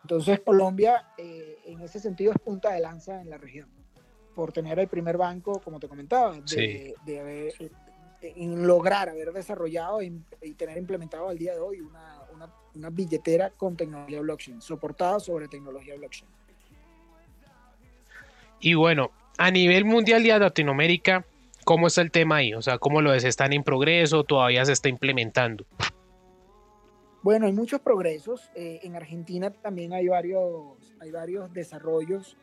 Entonces 0.03 0.39
Colombia 0.41 1.07
eh, 1.17 1.57
en 1.65 1.81
ese 1.81 1.99
sentido 1.99 2.31
es 2.31 2.39
punta 2.39 2.73
de 2.73 2.79
lanza 2.79 3.21
en 3.21 3.29
la 3.29 3.37
región, 3.37 3.69
por 4.35 4.51
tener 4.51 4.79
el 4.79 4.87
primer 4.87 5.17
banco, 5.17 5.59
como 5.63 5.79
te 5.79 5.87
comentaba, 5.87 6.39
de, 6.41 6.93
de 7.05 7.53
eh, 7.59 7.71
en 8.21 8.67
lograr 8.67 9.09
haber 9.09 9.31
desarrollado 9.31 10.01
y, 10.01 10.23
tener 10.57 10.77
implementado 10.77 11.29
al 11.29 11.37
día 11.37 11.53
de 11.53 11.59
hoy 11.59 11.79
una, 11.81 12.18
una 12.79 12.89
billetera 12.89 13.51
con 13.51 13.75
tecnología 13.75 14.21
blockchain, 14.21 14.61
soportada 14.61 15.19
sobre 15.19 15.47
tecnología 15.47 15.95
blockchain. 15.95 16.29
Y 18.61 18.73
bueno, 18.73 19.11
a 19.37 19.51
nivel 19.51 19.85
mundial 19.85 20.25
y 20.25 20.31
a 20.31 20.39
Latinoamérica, 20.39 21.25
¿Cómo 21.69 21.85
está 21.85 22.01
el 22.01 22.09
tema 22.09 22.37
ahí? 22.37 22.55
O 22.55 22.63
sea, 22.63 22.79
¿cómo 22.79 22.99
lo 22.99 23.11
ves? 23.11 23.23
¿Están 23.23 23.53
en 23.53 23.63
progreso? 23.63 24.23
¿Todavía 24.23 24.65
se 24.65 24.71
está 24.71 24.89
implementando? 24.89 25.65
Bueno, 27.21 27.45
hay 27.45 27.53
muchos 27.53 27.79
progresos. 27.81 28.49
Eh, 28.55 28.79
en 28.81 28.95
Argentina 28.95 29.51
también 29.51 29.93
hay 29.93 30.07
varios, 30.07 30.95
hay 30.99 31.11
varios 31.11 31.53
desarrollos 31.53 32.37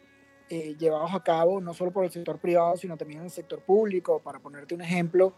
eh, 0.48 0.76
llevados 0.78 1.12
a 1.12 1.24
cabo, 1.24 1.60
no 1.60 1.74
solo 1.74 1.90
por 1.90 2.04
el 2.04 2.12
sector 2.12 2.38
privado, 2.38 2.76
sino 2.76 2.96
también 2.96 3.18
en 3.18 3.24
el 3.24 3.30
sector 3.32 3.60
público. 3.62 4.20
Para 4.20 4.38
ponerte 4.38 4.76
un 4.76 4.82
ejemplo, 4.82 5.32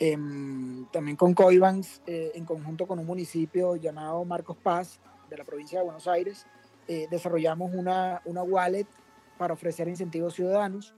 em, 0.00 0.86
también 0.90 1.16
con 1.16 1.34
Coibans, 1.34 2.02
eh, 2.06 2.32
en 2.34 2.44
conjunto 2.44 2.88
con 2.88 2.98
un 2.98 3.06
municipio 3.06 3.76
llamado 3.76 4.24
Marcos 4.24 4.56
Paz, 4.56 4.98
de 5.28 5.36
la 5.36 5.44
provincia 5.44 5.78
de 5.78 5.84
Buenos 5.84 6.08
Aires, 6.08 6.44
desarrollamos 7.08 7.72
una, 7.72 8.20
una 8.24 8.42
wallet 8.42 8.88
para 9.38 9.54
ofrecer 9.54 9.86
incentivos 9.86 10.34
ciudadanos 10.34 10.92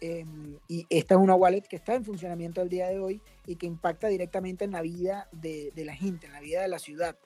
Em, 0.00 0.58
y 0.68 0.86
esta 0.90 1.14
es 1.14 1.20
una 1.20 1.34
wallet 1.34 1.62
que 1.62 1.76
está 1.76 1.94
en 1.94 2.04
funcionamiento 2.04 2.60
al 2.60 2.68
día 2.68 2.88
de 2.88 2.98
hoy 2.98 3.22
y 3.46 3.56
que 3.56 3.66
impacta 3.66 4.08
directamente 4.08 4.64
en 4.64 4.72
la 4.72 4.82
vida 4.82 5.28
de, 5.32 5.72
la 5.76 5.94
gente, 5.94 6.26
en 6.26 6.32
la 6.32 6.40
vida 6.40 6.60
de 6.60 6.68
la 6.68 6.78
ciudad, 6.78 7.16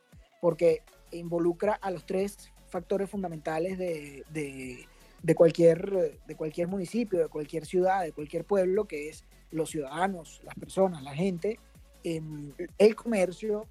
porque 0.40 0.82
involucra 1.10 1.74
a 1.74 1.90
los 1.90 2.06
tres 2.06 2.52
factores 2.68 3.10
fundamentales 3.10 3.76
de, 3.76 4.24
de, 4.30 4.86
cualquier, 5.34 6.20
de 6.26 6.36
cualquier 6.36 6.68
municipio, 6.68 7.18
de 7.18 7.28
cualquier 7.28 7.66
ciudad, 7.66 8.02
de 8.02 8.12
cualquier 8.12 8.44
pueblo, 8.44 8.86
que 8.86 9.08
es 9.08 9.24
los 9.50 9.70
ciudadanos, 9.70 10.40
las 10.44 10.54
personas, 10.54 11.02
la 11.02 11.14
gente, 11.14 11.58
em, 12.04 12.52
el 12.78 12.94
comercio, 12.94 13.66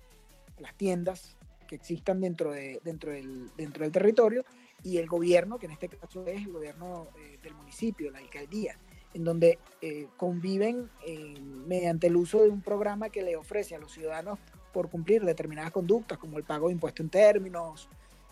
las 0.59 0.75
tiendas 0.75 1.37
que 1.67 1.75
existan 1.75 2.21
dentro, 2.21 2.51
de, 2.51 2.79
dentro, 2.83 3.11
del, 3.11 3.49
dentro 3.55 3.83
del 3.83 3.91
territorio 3.91 4.43
y 4.83 4.97
el 4.97 5.07
gobierno, 5.07 5.59
que 5.59 5.67
en 5.67 5.73
este 5.73 5.89
caso 5.89 6.25
es 6.25 6.45
el 6.45 6.51
gobierno 6.51 7.07
eh, 7.17 7.37
del 7.43 7.53
municipio, 7.53 8.11
la 8.11 8.19
alcaldía 8.19 8.77
en 9.13 9.23
donde 9.23 9.57
eh, 9.81 10.07
conviven 10.17 10.89
eh, 11.05 11.35
mediante 11.65 12.07
el 12.07 12.15
uso 12.15 12.43
de 12.43 12.49
un 12.49 12.61
programa 12.61 13.09
que 13.09 13.23
le 13.23 13.35
ofrece 13.35 13.75
a 13.75 13.79
los 13.79 13.91
ciudadanos 13.91 14.39
por 14.71 14.89
cumplir 14.89 15.23
determinadas 15.23 15.71
conductas, 15.71 16.17
como 16.17 16.37
el 16.37 16.43
pago 16.43 16.67
de 16.67 16.73
impuestos 16.73 17.03
en 17.03 17.09
términos, 17.09 17.89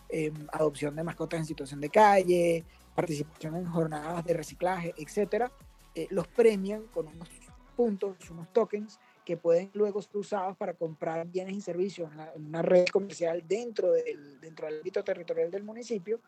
em, 0.08 0.34
adopción 0.52 0.94
de 0.94 1.02
mascotas 1.02 1.40
en 1.40 1.46
situación 1.46 1.80
de 1.80 1.90
calle, 1.90 2.64
participación 2.98 3.54
en 3.54 3.66
jornadas 3.66 4.24
de 4.24 4.34
reciclaje, 4.34 4.92
etcétera, 4.98 5.52
eh, 5.94 6.08
los 6.10 6.26
premian 6.26 6.88
con 6.88 7.06
unos 7.06 7.28
puntos, 7.76 8.16
unos 8.28 8.52
tokens 8.52 8.98
que 9.24 9.36
pueden 9.36 9.70
luego 9.72 10.02
ser 10.02 10.16
usados 10.16 10.56
para 10.56 10.74
comprar 10.74 11.24
bienes 11.28 11.56
y 11.56 11.60
servicios 11.60 12.10
en, 12.34 12.44
una 12.44 12.60
red 12.60 12.86
comercial 12.86 13.44
dentro 13.46 13.92
del, 13.92 14.40
dentro 14.40 14.66
del 14.66 14.78
ámbito 14.78 15.04
territorial 15.04 15.48
del 15.48 15.62
municipio 15.62 16.20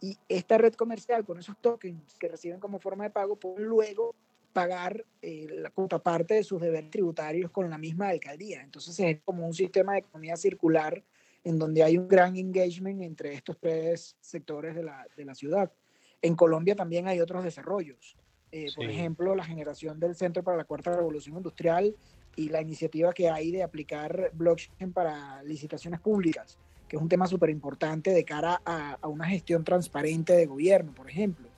y 0.00 0.16
esta 0.26 0.56
red 0.56 0.72
comercial 0.72 1.26
con 1.26 1.38
esos 1.38 1.58
tokens 1.58 2.16
que 2.18 2.28
reciben 2.28 2.58
como 2.58 2.78
forma 2.78 3.04
de 3.04 3.10
pago 3.10 3.36
pueden 3.36 3.66
luego 3.66 4.14
pagar 4.54 5.04
eh, 5.20 5.46
la 5.50 5.68
contraparte 5.68 6.34
de 6.34 6.42
sus 6.42 6.58
deberes 6.58 6.90
tributarios 6.90 7.50
con 7.50 7.68
la 7.68 7.76
misma 7.76 8.08
alcaldía. 8.08 8.62
Entonces 8.62 8.98
es 8.98 9.20
como 9.26 9.46
un 9.46 9.52
sistema 9.52 9.92
de 9.92 9.98
economía 9.98 10.36
circular 10.36 11.04
en 11.42 11.58
donde 11.58 11.82
hay 11.82 11.98
un 11.98 12.08
gran 12.08 12.34
engagement 12.38 13.02
entre 13.02 13.34
estos 13.34 13.58
tres 13.58 14.16
sectores 14.20 14.74
de 14.74 14.84
la, 14.84 15.06
de 15.14 15.24
la 15.26 15.34
ciudad. 15.34 15.70
En 16.24 16.34
Colombia 16.36 16.74
también 16.74 17.06
hay 17.06 17.20
otros 17.20 17.44
desarrollos. 17.44 18.16
Eh, 18.50 18.66
por 18.74 18.86
ejemplo, 18.86 19.34
la 19.34 19.44
generación 19.44 20.00
del 20.00 20.14
Centro 20.14 20.42
para 20.42 20.56
la 20.56 20.64
Cuarta 20.64 20.96
Revolución 20.96 21.36
Industrial 21.36 21.94
y 22.34 22.48
la 22.48 22.62
iniciativa 22.62 23.12
que 23.12 23.28
hay 23.28 23.50
de 23.50 23.62
aplicar 23.62 24.30
blockchain 24.32 24.92
para 24.92 25.42
licitaciones 25.42 26.00
públicas 26.00 26.58
que 26.88 26.96
es 26.96 27.02
un 27.02 27.08
tema 27.08 27.26
súper 27.26 27.50
importante 27.50 28.10
de 28.10 28.24
cara 28.24 28.60
a, 28.64 28.98
una 29.06 29.26
gestión 29.26 29.64
transparente 29.64 30.34
de 30.34 30.46
gobierno, 30.46 30.92
por 30.94 31.08
ejemplo. 31.08 31.48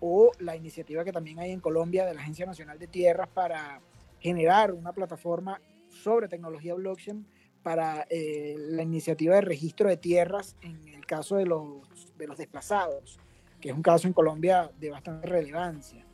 O 0.00 0.32
la 0.38 0.56
iniciativa 0.56 1.04
que 1.04 1.12
también 1.12 1.38
hay 1.38 1.50
en 1.50 1.60
Colombia 1.60 2.04
de 2.04 2.14
la 2.14 2.20
Agencia 2.20 2.46
Nacional 2.46 2.78
de 2.78 2.86
Tierras 2.86 3.28
para 3.28 3.80
generar 4.20 4.72
una 4.72 4.92
plataforma 4.92 5.60
sobre 5.88 6.28
tecnología 6.28 6.74
blockchain 6.74 7.26
para 7.62 8.06
eh, 8.10 8.54
la 8.58 8.82
iniciativa 8.82 9.34
de 9.34 9.40
registro 9.40 9.88
de 9.88 9.96
tierras 9.96 10.56
en 10.60 10.88
el 10.88 11.04
caso 11.06 11.36
de 11.36 11.46
los, 11.46 12.16
de 12.16 12.26
los 12.26 12.36
desplazados, 12.36 13.18
que 13.60 13.70
es 13.70 13.74
un 13.74 13.82
caso 13.82 14.06
en 14.06 14.12
Colombia 14.12 14.70
de 14.78 14.90
bastante 14.90 15.26
relevancia. 15.26 16.04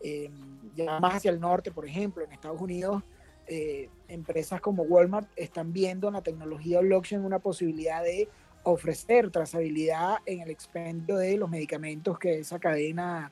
Eh, 0.00 0.30
ya 0.74 1.00
más 1.00 1.16
hacia 1.16 1.30
el 1.30 1.40
norte, 1.40 1.70
por 1.70 1.86
ejemplo, 1.86 2.24
en 2.24 2.32
Estados 2.32 2.60
Unidos, 2.60 3.02
eh, 3.46 3.88
empresas 4.08 4.60
como 4.60 4.82
Walmart 4.82 5.28
están 5.36 5.72
viendo 5.72 6.08
en 6.08 6.14
la 6.14 6.22
tecnología 6.22 6.80
blockchain 6.80 7.24
una 7.24 7.38
posibilidad 7.38 8.02
de 8.02 8.28
ofrecer 8.64 9.30
trazabilidad 9.30 10.16
en 10.26 10.40
el 10.40 10.50
expendio 10.50 11.16
de 11.16 11.36
los 11.36 11.48
medicamentos 11.48 12.18
que 12.18 12.40
esa 12.40 12.58
cadena 12.58 13.30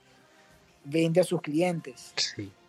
vende 0.84 1.20
a 1.20 1.24
sus 1.24 1.40
clientes. 1.40 2.14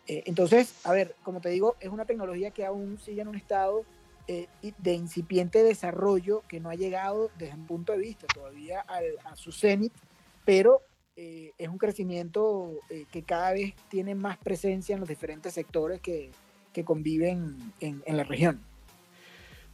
entonces, 0.08 0.74
a 0.84 0.92
ver, 0.92 1.14
como 1.22 1.40
te 1.40 1.48
digo, 1.48 1.76
es 1.80 1.88
una 1.88 2.04
tecnología 2.04 2.50
que 2.50 2.64
aún 2.64 2.98
sigue 2.98 3.22
en 3.22 3.28
un 3.28 3.36
estado 3.36 3.84
eh, 4.28 4.48
de 4.78 4.92
incipiente 4.92 5.62
desarrollo 5.62 6.42
que 6.48 6.58
no 6.58 6.68
ha 6.68 6.74
llegado 6.74 7.30
desde 7.38 7.54
un 7.54 7.64
punto 7.64 7.92
de 7.92 7.98
vista 7.98 8.26
todavía 8.26 8.84
a 9.24 9.36
su 9.36 9.52
cenit, 9.52 9.92
pero 10.46 10.80
eh, 11.16 11.50
es 11.58 11.68
un 11.68 11.76
crecimiento 11.76 12.70
eh, 12.88 13.04
que 13.10 13.22
cada 13.22 13.52
vez 13.52 13.74
tiene 13.90 14.14
más 14.14 14.38
presencia 14.38 14.94
en 14.94 15.00
los 15.00 15.08
diferentes 15.08 15.52
sectores 15.52 16.00
que, 16.00 16.30
conviven 16.84 17.56
en, 17.80 18.02
la 18.06 18.22
región. 18.22 18.60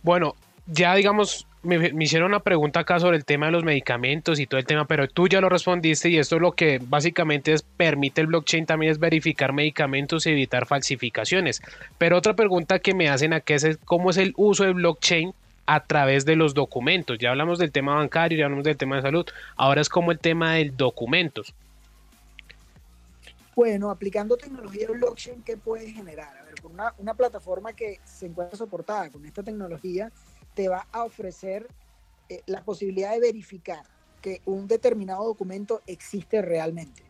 Bueno, 0.05 0.37
ya 0.69 0.95
digamos, 0.95 1.49
me, 1.65 1.91
hicieron 1.99 2.29
una 2.29 2.39
pregunta 2.39 2.79
acá 2.79 3.01
sobre 3.01 3.17
el 3.17 3.25
tema 3.25 3.47
de 3.47 3.53
los 3.53 3.65
medicamentos 3.65 4.39
y 4.39 4.47
todo 4.47 4.61
el 4.61 4.67
tema, 4.67 4.87
pero 4.87 5.09
tú 5.09 5.27
ya 5.27 5.41
lo 5.41 5.49
respondiste 5.49 6.11
y 6.11 6.19
esto 6.19 6.37
es 6.37 6.43
lo 6.43 6.53
que 6.53 6.81
básicamente 6.81 7.53
es, 7.53 7.63
permite 7.63 8.21
el 8.21 8.29
blockchain 8.29 8.67
también 8.67 8.93
es 8.93 9.01
verificar 9.01 9.53
medicamentos 9.53 10.27
y 10.27 10.31
evitar 10.31 10.65
falsificaciones. 10.65 11.61
Pero 11.99 12.19
otra 12.19 12.37
pregunta 12.37 12.79
que 12.79 12.95
me 12.95 13.09
hacen 13.09 13.33
aquí 13.33 13.55
es 13.55 13.81
cómo 13.85 14.11
es 14.11 14.17
el 14.17 14.33
uso 14.37 14.63
del 14.63 14.75
blockchain 14.75 15.35
a 15.67 15.85
través 15.85 16.25
de 16.25 16.37
los 16.37 16.55
documentos. 16.55 17.19
Ya 17.19 17.31
hablamos 17.31 17.59
del 17.59 17.73
tema 17.73 17.95
bancario, 17.95 18.39
ya 18.39 18.45
hablamos 18.47 18.65
del 18.65 18.77
tema 18.77 18.97
de 18.97 19.03
salud, 19.03 19.27
ahora 19.57 19.81
es 19.81 19.89
como 19.89 20.13
el 20.13 20.19
tema 20.19 20.55
de 20.55 20.71
documentos. 20.71 21.55
Bueno, 23.55 23.91
aplicando 23.91 24.37
tecnología 24.37 24.89
blockchain, 24.89 25.43
¿qué 25.43 25.59
puede 25.59 25.91
generar? 25.93 26.35
A 26.39 26.45
ver, 26.45 26.55
una, 26.65 26.95
una 26.99 27.15
plataforma 27.15 27.75
que 27.75 28.01
se 28.03 28.27
encuentra 28.27 28.57
soportada 28.57 29.11
con 29.11 29.27
esta 29.27 29.43
tecnología, 29.43 30.11
te 30.55 30.69
va 30.69 30.87
a 30.91 31.05
ofrecer 31.05 31.67
eh, 32.29 32.43
la 32.47 32.63
posibilidad 32.63 33.13
de 33.13 33.21
verificar 33.21 33.83
que 34.23 34.41
un 34.47 34.69
determinado 34.69 35.25
documento 35.25 35.83
existe 35.87 36.41
realmente, 36.41 37.03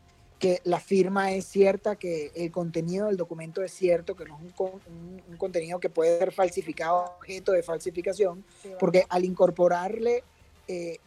que 0.43 0.61
la 0.65 0.81
firma 0.81 1.31
es 1.31 1.47
cierta, 1.47 1.95
que 1.95 2.33
el 2.35 2.51
contenido 2.51 3.07
del 3.07 3.17
documento 3.17 3.63
es 3.63 3.71
cierto, 3.71 4.17
que 4.17 4.25
no 4.25 4.37
es 4.41 4.53
un, 4.59 5.37
contenido 5.39 5.79
que 5.79 5.89
puede 5.89 6.19
ser 6.19 6.33
falsificado, 6.33 7.15
objeto 7.17 7.53
de 7.53 7.63
falsificación, 7.63 8.43
porque 8.81 9.07
al 9.09 9.25
incorporarle, 9.25 10.25
eh, 10.67 10.99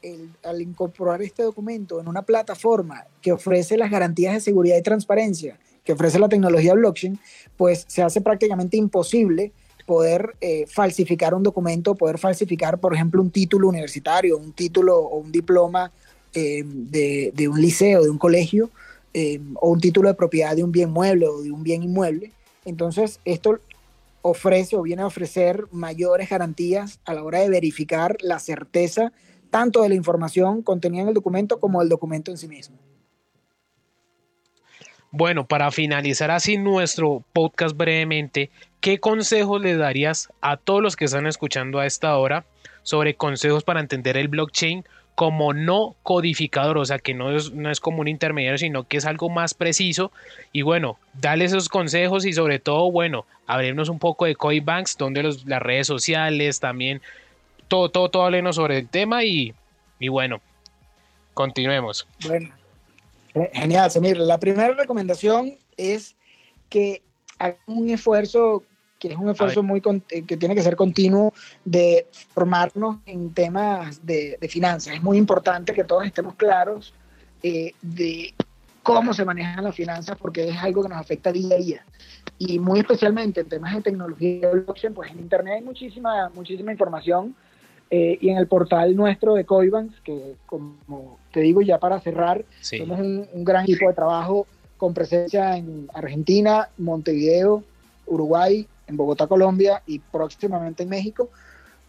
al 0.42 0.62
incorporar 0.62 1.22
este 1.22 1.44
documento 1.44 2.00
en 2.00 2.08
una 2.08 2.22
plataforma 2.22 3.08
que 3.22 3.34
ofrece 3.34 3.76
las 3.76 3.92
garantías 3.92 4.36
de 4.36 4.40
seguridad 4.40 4.78
y 4.78 4.82
transparencia 4.82 5.60
que 5.84 5.92
ofrece 5.92 6.18
la 6.18 6.30
tecnología 6.30 6.74
blockchain, 6.74 7.20
pues 7.58 7.84
se 7.90 8.04
hace 8.04 8.22
prácticamente 8.22 8.78
imposible 8.78 9.52
poder 9.86 10.34
eh, 10.40 10.66
falsificar 10.66 11.34
un 11.34 11.44
documento, 11.44 11.94
poder 11.94 12.20
falsificar, 12.20 12.80
por 12.80 12.96
ejemplo, 12.96 13.22
un 13.22 13.32
título 13.32 13.68
universitario, 13.68 14.38
un 14.38 14.54
título 14.54 14.98
o 14.98 15.18
un 15.18 15.32
diploma 15.32 15.92
eh, 16.34 16.64
de, 16.66 17.48
un 17.50 17.60
liceo, 17.62 18.02
de 18.02 18.10
un 18.10 18.18
colegio, 18.18 18.70
eh, 19.18 19.40
o 19.62 19.70
un 19.70 19.80
título 19.80 20.10
de 20.10 20.14
propiedad 20.14 20.58
de 20.58 20.64
un 20.66 20.74
bien 20.74 20.90
mueble 20.90 21.26
o 21.26 21.42
de 21.42 21.50
un 21.50 21.64
bien 21.64 21.84
inmueble. 21.84 22.34
Entonces, 22.66 23.22
esto 23.24 23.62
ofrece 24.22 24.76
o 24.76 24.82
viene 24.82 25.04
a 25.04 25.06
ofrecer 25.06 25.68
mayores 25.72 26.30
garantías 26.30 27.00
a 27.06 27.14
la 27.14 27.24
hora 27.24 27.40
de 27.40 27.48
verificar 27.48 28.18
la 28.20 28.40
certeza 28.40 29.14
tanto 29.52 29.84
de 29.84 29.88
la 29.88 29.96
información 29.96 30.64
contenida 30.64 31.04
en 31.04 31.08
el 31.08 31.14
documento 31.14 31.62
como 31.62 31.80
del 31.80 31.88
documento 31.88 32.30
en 32.30 32.38
sí 32.38 32.50
mismo. 32.50 32.78
Bueno, 35.12 35.48
para 35.48 35.72
finalizar 35.72 36.30
así 36.30 36.58
nuestro 36.58 37.24
podcast 37.32 37.78
brevemente, 37.78 38.50
¿qué 38.82 39.00
consejos 39.00 39.62
le 39.62 39.78
darías 39.78 40.28
a 40.42 40.58
todos 40.58 40.82
los 40.82 40.98
que 40.98 41.06
están 41.06 41.26
escuchando 41.26 41.80
a 41.80 41.86
esta 41.86 42.18
hora 42.18 42.46
sobre 42.84 43.16
consejos 43.16 43.64
para 43.64 43.80
entender 43.80 44.18
el 44.18 44.28
blockchain 44.28 44.84
como 45.16 45.54
no 45.54 45.96
codificador, 46.04 46.78
o 46.78 46.86
sea, 46.86 47.00
que 47.00 47.14
no 47.14 47.36
es, 47.36 47.52
no 47.54 47.72
es 47.72 47.80
como 47.80 48.02
un 48.02 48.08
intermediario, 48.10 48.58
sino 48.58 48.86
que 48.86 48.98
es 48.98 49.06
algo 49.06 49.30
más 49.30 49.54
preciso. 49.54 50.12
Y 50.52 50.62
bueno, 50.62 50.98
dale 51.14 51.46
esos 51.46 51.70
consejos 51.70 52.26
y 52.26 52.34
sobre 52.34 52.60
todo, 52.60 52.92
bueno, 52.92 53.26
abrirnos 53.48 53.88
un 53.88 53.98
poco 53.98 54.26
de 54.26 54.36
Coinbanks, 54.36 54.98
donde 54.98 55.24
las 55.24 55.62
redes 55.62 55.88
sociales 55.88 56.60
también, 56.60 57.02
todo, 57.70 57.90
todo, 57.90 58.10
todo, 58.10 58.24
háblenos 58.24 58.58
sobre 58.58 58.78
el 58.80 58.90
tema 58.90 59.24
y, 59.24 59.54
y 60.00 60.10
bueno, 60.10 60.42
continuemos. 61.34 62.06
Bueno, 62.26 62.50
Genial, 63.54 63.92
Samir. 63.92 64.18
La 64.18 64.40
primera 64.40 64.74
recomendación 64.74 65.58
es 65.78 66.16
que 66.70 67.02
hagan 67.40 67.58
un 67.68 67.90
esfuerzo 67.90 68.64
que 69.00 69.10
es 69.10 69.18
un 69.18 69.30
esfuerzo 69.30 69.64
muy 69.64 69.82
eh, 70.10 70.24
que 70.24 70.38
tiene 70.38 70.56
que 70.56 70.62
ser 70.62 70.76
continuo 70.76 71.34
de 71.64 72.08
formarnos 72.34 72.98
en 73.06 73.34
temas 73.34 74.06
de, 74.06 74.38
finanzas. 74.50 74.96
Es 74.96 75.04
muy 75.04 75.18
importante 75.18 75.74
que 75.74 75.84
todos 75.84 76.06
estemos 76.06 76.36
claros 76.36 76.94
eh, 77.44 77.74
de 77.82 78.34
cómo 78.84 79.14
se 79.14 79.26
manejan 79.26 79.64
las 79.64 79.76
finanzas 79.76 80.18
porque 80.18 80.50
es 80.50 80.58
algo 80.58 80.84
que 80.84 80.90
nos 80.90 81.00
afecta 81.00 81.32
día 81.32 81.56
a 81.56 81.58
día. 81.58 81.86
Y 82.38 82.60
muy 82.60 82.80
especialmente 82.80 83.42
en 83.42 83.50
temas 83.50 83.74
de 83.76 83.82
tecnología 83.82 84.48
de 84.48 84.60
blockchain, 84.60 84.94
pues 84.94 85.12
en 85.12 85.20
Internet 85.20 85.56
hay 85.56 85.62
muchísima, 85.64 86.30
muchísima 86.30 86.72
información 86.72 87.36
eh, 87.90 88.18
y 88.20 88.30
en 88.30 88.38
el 88.38 88.48
portal 88.48 88.96
nuestro 88.96 89.36
de 89.36 89.46
Coibans, 89.46 89.94
que 90.02 90.36
como 90.46 91.20
te 91.32 91.42
digo 91.42 91.62
ya 91.62 91.80
para 91.80 92.00
cerrar, 92.00 92.44
somos 92.62 93.00
un, 93.00 93.28
gran 93.44 93.64
equipo 93.64 93.88
de 93.88 93.94
trabajo 93.94 94.48
con 94.78 94.94
presencia 94.94 95.56
en 95.56 95.88
Argentina, 95.94 96.70
Montevideo, 96.78 97.64
Uruguay, 98.06 98.68
en 98.88 98.98
Bogotá, 98.98 99.28
Colombia 99.28 99.84
y 99.86 100.00
próximamente 100.00 100.84
en 100.84 100.90
México. 100.90 101.30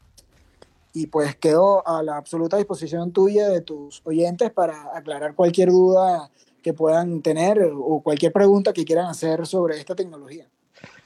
Y 0.94 1.08
pues 1.08 1.36
quedo 1.36 1.88
a 1.88 2.04
la 2.04 2.18
absoluta 2.18 2.58
disposición 2.58 3.12
tuya 3.12 3.48
de 3.50 3.62
tus 3.62 4.02
oyentes 4.04 4.52
para 4.52 4.96
aclarar 4.96 5.36
cualquier 5.36 5.70
duda 5.70 6.30
que 6.62 6.74
puedan 6.74 7.22
tener 7.22 7.62
o 7.74 8.02
cualquier 8.02 8.32
pregunta 8.32 8.74
que 8.74 8.86
quieran 8.86 9.08
hacer 9.08 9.48
sobre 9.48 9.80
esta 9.80 9.96
tecnología. 9.96 10.46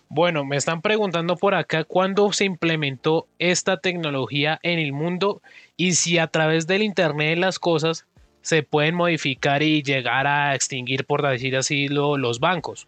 Bueno, 0.10 0.45
me 0.45 0.56
están 0.56 0.82
preguntando 0.82 1.36
por 1.36 1.56
acá 1.56 1.84
cuándo 1.84 2.32
se 2.32 2.45
implementó 2.45 3.28
esta 3.39 3.78
tecnología 3.78 4.60
en 4.63 4.80
el 4.80 4.93
mundo 4.93 5.41
y 5.78 5.93
si 5.93 6.17
a 6.19 6.28
través 6.28 6.67
del 6.67 6.84
Internet 6.84 7.30
de 7.30 7.41
las 7.41 7.60
Cosas 7.60 8.06
se 8.41 8.62
pueden 8.62 8.93
modificar 8.93 9.63
y 9.63 9.82
llegar 9.82 10.28
a 10.28 10.54
extinguir, 10.54 11.06
por 11.06 11.28
decir 11.28 11.58
así, 11.58 11.88
los 11.88 12.39
bancos. 12.39 12.88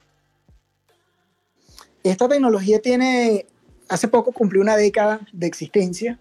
Esta 2.04 2.30
tecnología 2.30 2.80
tiene, 2.80 3.48
hace 3.90 4.08
poco 4.08 4.32
cumplió 4.32 4.62
una 4.62 4.78
década 4.78 5.22
de 5.34 5.48
existencia, 5.48 6.20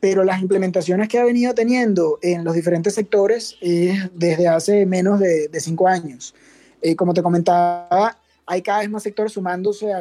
pero 0.00 0.24
las 0.24 0.40
implementaciones 0.40 1.08
que 1.08 1.18
ha 1.18 1.24
venido 1.24 1.54
teniendo 1.54 2.18
en 2.22 2.44
los 2.44 2.54
diferentes 2.54 2.94
sectores 2.94 3.56
es 3.60 4.10
desde 4.14 4.48
hace 4.48 4.86
menos 4.86 5.18
de, 5.18 5.50
cinco 5.60 5.88
años. 5.88 6.34
Eh, 6.82 6.94
como 6.94 7.14
te 7.14 7.22
comentaba, 7.22 8.16
hay 8.46 8.62
cada 8.62 8.80
vez 8.80 8.90
más 8.90 9.02
sectores 9.02 9.32
sumándose 9.32 9.92
a, 9.92 10.00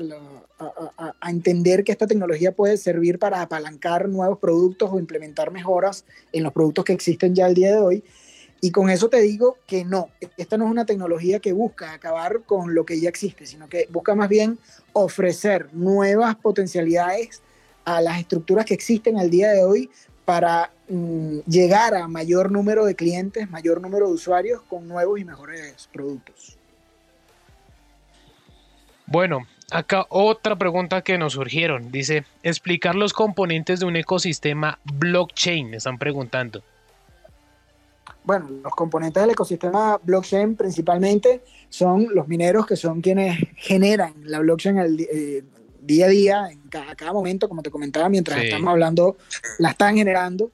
a, 1.20 1.30
entender 1.30 1.84
que 1.84 1.92
esta 1.92 2.08
tecnología 2.08 2.52
puede 2.52 2.78
servir 2.78 3.18
para 3.18 3.42
apalancar 3.42 4.08
nuevos 4.08 4.38
productos 4.38 4.90
o 4.92 5.00
implementar 5.00 5.52
mejoras 5.52 6.06
en 6.32 6.44
los 6.44 6.54
productos 6.54 6.86
que 6.86 6.94
existen 6.94 7.34
ya 7.34 7.46
al 7.46 7.56
día 7.56 7.72
de 7.72 7.80
hoy. 7.80 8.04
Y 8.60 8.72
con 8.72 8.90
eso 8.90 9.10
te 9.10 9.22
digo 9.22 9.58
que 9.68 9.86
no, 9.86 10.10
esta 10.36 10.58
no 10.58 10.66
es 10.66 10.72
una 10.72 10.86
tecnología 10.86 11.40
que 11.40 11.54
busca 11.54 11.94
acabar 11.94 12.42
con 12.44 12.74
lo 12.74 12.86
que 12.86 13.00
ya 13.00 13.10
existe, 13.10 13.46
sino 13.46 13.70
que 13.70 13.88
busca 13.92 14.16
más 14.16 14.30
bien 14.30 14.58
ofrecer 14.94 15.70
nuevas 15.74 16.36
potencialidades 16.36 17.42
a 17.88 18.02
las 18.02 18.20
estructuras 18.20 18.66
que 18.66 18.74
existen 18.74 19.18
al 19.18 19.30
día 19.30 19.50
de 19.50 19.64
hoy 19.64 19.90
para 20.26 20.70
mm, 20.90 21.40
llegar 21.48 21.96
a 21.96 22.06
mayor 22.10 22.52
número 22.52 22.84
de 22.84 22.96
clientes, 22.96 23.50
mayor 23.50 23.80
número 23.80 24.08
de 24.08 24.14
usuarios 24.14 24.62
con 24.64 24.90
nuevos 24.90 25.18
y 25.22 25.24
mejores 25.24 25.88
productos. 25.94 26.58
Bueno, 29.06 29.48
acá 29.72 30.06
otra 30.10 30.58
pregunta 30.58 31.02
que 31.02 31.18
nos 31.18 31.34
surgieron. 31.34 31.90
Dice, 31.90 32.26
explicar 32.44 32.94
los 32.94 33.14
componentes 33.14 33.80
de 33.80 33.86
un 33.86 33.96
ecosistema 33.96 34.80
blockchain, 34.84 35.70
me 35.70 35.78
están 35.78 35.98
preguntando. 35.98 36.62
bueno, 38.26 38.50
los 38.64 38.76
componentes 38.76 39.24
del 39.24 39.30
ecosistema 39.30 39.98
blockchain 40.04 40.58
principalmente 40.58 41.42
son 41.70 42.08
los 42.14 42.28
mineros 42.28 42.66
que 42.66 42.76
son 42.76 43.00
quienes 43.00 43.40
generan 43.56 44.14
la 44.26 44.40
blockchain 44.40 44.78
al, 44.78 45.00
eh, 45.00 45.46
día 45.88 46.06
a 46.06 46.10
día, 46.10 46.50
en 46.52 46.62
cada, 46.70 47.14
momento, 47.14 47.50
como 47.50 47.64
te 47.64 47.72
comentaba, 47.72 48.10
mientras 48.10 48.44
estamos 48.44 48.70
hablando, 48.70 49.18
la 49.60 49.72
están 49.72 49.96
generando. 49.96 50.52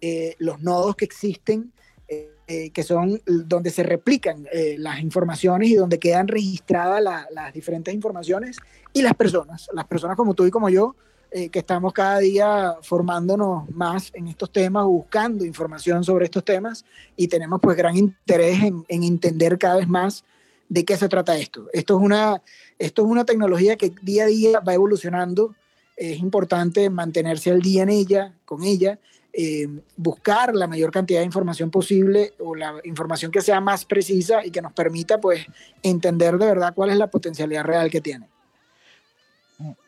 Eh, 0.00 0.36
los 0.38 0.60
nodos 0.60 0.94
que 0.94 1.06
existen, 1.06 1.72
eh, 2.06 2.70
que 2.70 2.82
son 2.84 3.20
donde 3.26 3.70
se 3.70 3.82
replican 3.82 4.46
las 4.78 5.00
informaciones 5.00 5.68
y 5.68 5.74
donde 5.74 5.98
quedan 5.98 6.28
registradas 6.28 7.02
las 7.02 7.52
diferentes 7.52 7.92
informaciones 7.92 8.58
y 8.92 9.02
las 9.02 9.14
personas, 9.14 9.68
las 9.72 9.86
personas 9.86 10.16
como 10.16 10.34
tú 10.34 10.46
y 10.46 10.50
como 10.50 10.68
yo, 10.68 10.94
eh, 11.32 11.48
que 11.48 11.58
estamos 11.58 11.92
cada 11.92 12.20
día 12.20 12.76
formándonos 12.82 13.68
más 13.70 14.10
en 14.14 14.28
estos 14.28 14.50
temas, 14.50 14.84
buscando 14.84 15.44
información 15.44 16.04
sobre 16.04 16.26
estos 16.26 16.44
temas 16.44 16.84
y 17.16 17.26
tenemos 17.26 17.60
pues 17.60 17.76
gran 17.76 17.96
interés 17.96 18.62
en, 18.62 18.84
entender 18.88 19.58
cada 19.58 19.76
vez 19.76 19.88
más 19.88 20.24
de 20.68 20.84
qué 20.84 20.96
se 20.96 21.08
trata 21.08 21.36
esto. 21.36 21.68
Esto 21.72 21.96
es, 21.96 22.02
una, 22.02 22.42
esto 22.78 23.02
es 23.02 23.08
una 23.08 23.24
tecnología 23.24 23.76
que 23.76 23.92
día 24.02 24.24
a 24.24 24.26
día 24.26 24.60
va 24.60 24.74
evolucionando. 24.74 25.54
Es 25.96 26.18
importante 26.18 26.90
mantenerse 26.90 27.50
al 27.50 27.62
día 27.62 27.82
en 27.82 27.88
ella, 27.88 28.34
con 28.44 28.62
ella, 28.62 28.98
eh, 29.32 29.68
buscar 29.96 30.54
la 30.54 30.66
mayor 30.66 30.90
cantidad 30.90 31.20
de 31.20 31.26
información 31.26 31.70
posible 31.70 32.32
o 32.38 32.54
la 32.54 32.80
información 32.84 33.30
que 33.30 33.42
sea 33.42 33.60
más 33.60 33.84
precisa 33.84 34.44
y 34.44 34.50
que 34.50 34.62
nos 34.62 34.72
permita 34.72 35.18
pues 35.18 35.44
entender 35.82 36.38
de 36.38 36.46
verdad 36.46 36.72
cuál 36.74 36.90
es 36.90 36.96
la 36.96 37.08
potencialidad 37.08 37.64
real 37.64 37.90
que 37.90 38.00
tiene. 38.00 38.28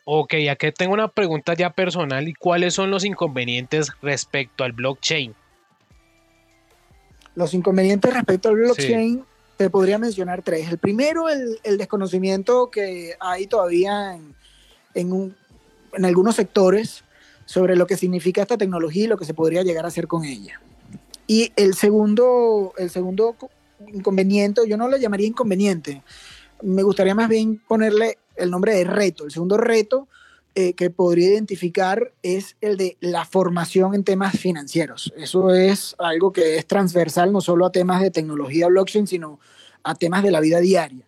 Ok, 0.05 0.33
aquí 0.51 0.71
tengo 0.71 0.93
una 0.93 1.07
pregunta 1.07 1.53
ya 1.53 1.69
personal. 1.71 2.27
¿Y 2.27 2.33
cuáles 2.33 2.73
son 2.73 2.91
los 2.91 3.03
inconvenientes 3.05 3.91
respecto 4.01 4.63
al 4.63 4.71
blockchain? 4.71 5.35
Los 7.35 7.53
inconvenientes 7.53 8.13
respecto 8.13 8.49
al 8.49 8.55
blockchain, 8.55 9.23
te 9.59 9.69
podría 9.69 9.97
mencionar 9.97 10.41
tres. 10.41 10.69
El 10.69 10.77
primero, 10.77 11.27
el, 11.27 11.77
desconocimiento 11.77 12.71
que 12.71 13.15
hay 13.19 13.45
todavía 13.45 14.15
en, 14.15 14.33
en 14.93 16.05
algunos 16.05 16.37
sectores 16.37 17.03
sobre 17.43 17.75
lo 17.75 17.85
que 17.85 17.97
significa 17.97 18.41
esta 18.41 18.57
tecnología 18.57 19.03
y 19.03 19.07
lo 19.07 19.17
que 19.17 19.25
se 19.25 19.33
podría 19.33 19.61
llegar 19.63 19.83
a 19.83 19.89
hacer 19.89 20.07
con 20.07 20.23
ella. 20.23 20.61
Y 21.27 21.51
el 21.57 21.73
segundo, 21.73 22.71
el 22.77 22.89
segundo 22.89 23.35
inconveniente, 23.93 24.61
yo 24.65 24.77
no 24.77 24.87
lo 24.87 24.95
llamaría 24.95 25.27
inconveniente, 25.27 26.03
me 26.63 26.83
gustaría 26.83 27.13
más 27.13 27.27
bien 27.27 27.61
ponerle 27.67 28.17
el 28.37 28.51
nombre 28.51 28.73
de 28.75 28.85
reto. 28.85 29.25
El 29.25 29.31
segundo 29.31 29.57
reto 29.57 30.07
eh, 30.55 30.73
que 30.73 30.89
podría 30.89 31.29
identificar 31.29 32.11
es 32.23 32.55
el 32.59 32.75
de 32.75 32.97
la 33.01 33.23
formación 33.25 33.93
en 33.93 34.03
temas 34.03 34.37
financieros. 34.37 35.13
Eso 35.15 35.53
es 35.53 35.95
algo 35.99 36.31
que 36.33 36.57
es 36.57 36.65
transversal 36.65 37.31
no 37.31 37.39
solo 37.39 37.67
a 37.67 37.71
temas 37.71 38.01
de 38.01 38.09
tecnología 38.09 38.67
blockchain, 38.67 39.05
sino 39.05 39.39
a 39.83 39.93
temas 39.93 40.23
de 40.23 40.31
la 40.31 40.39
vida 40.39 40.59
diaria. 40.59 41.05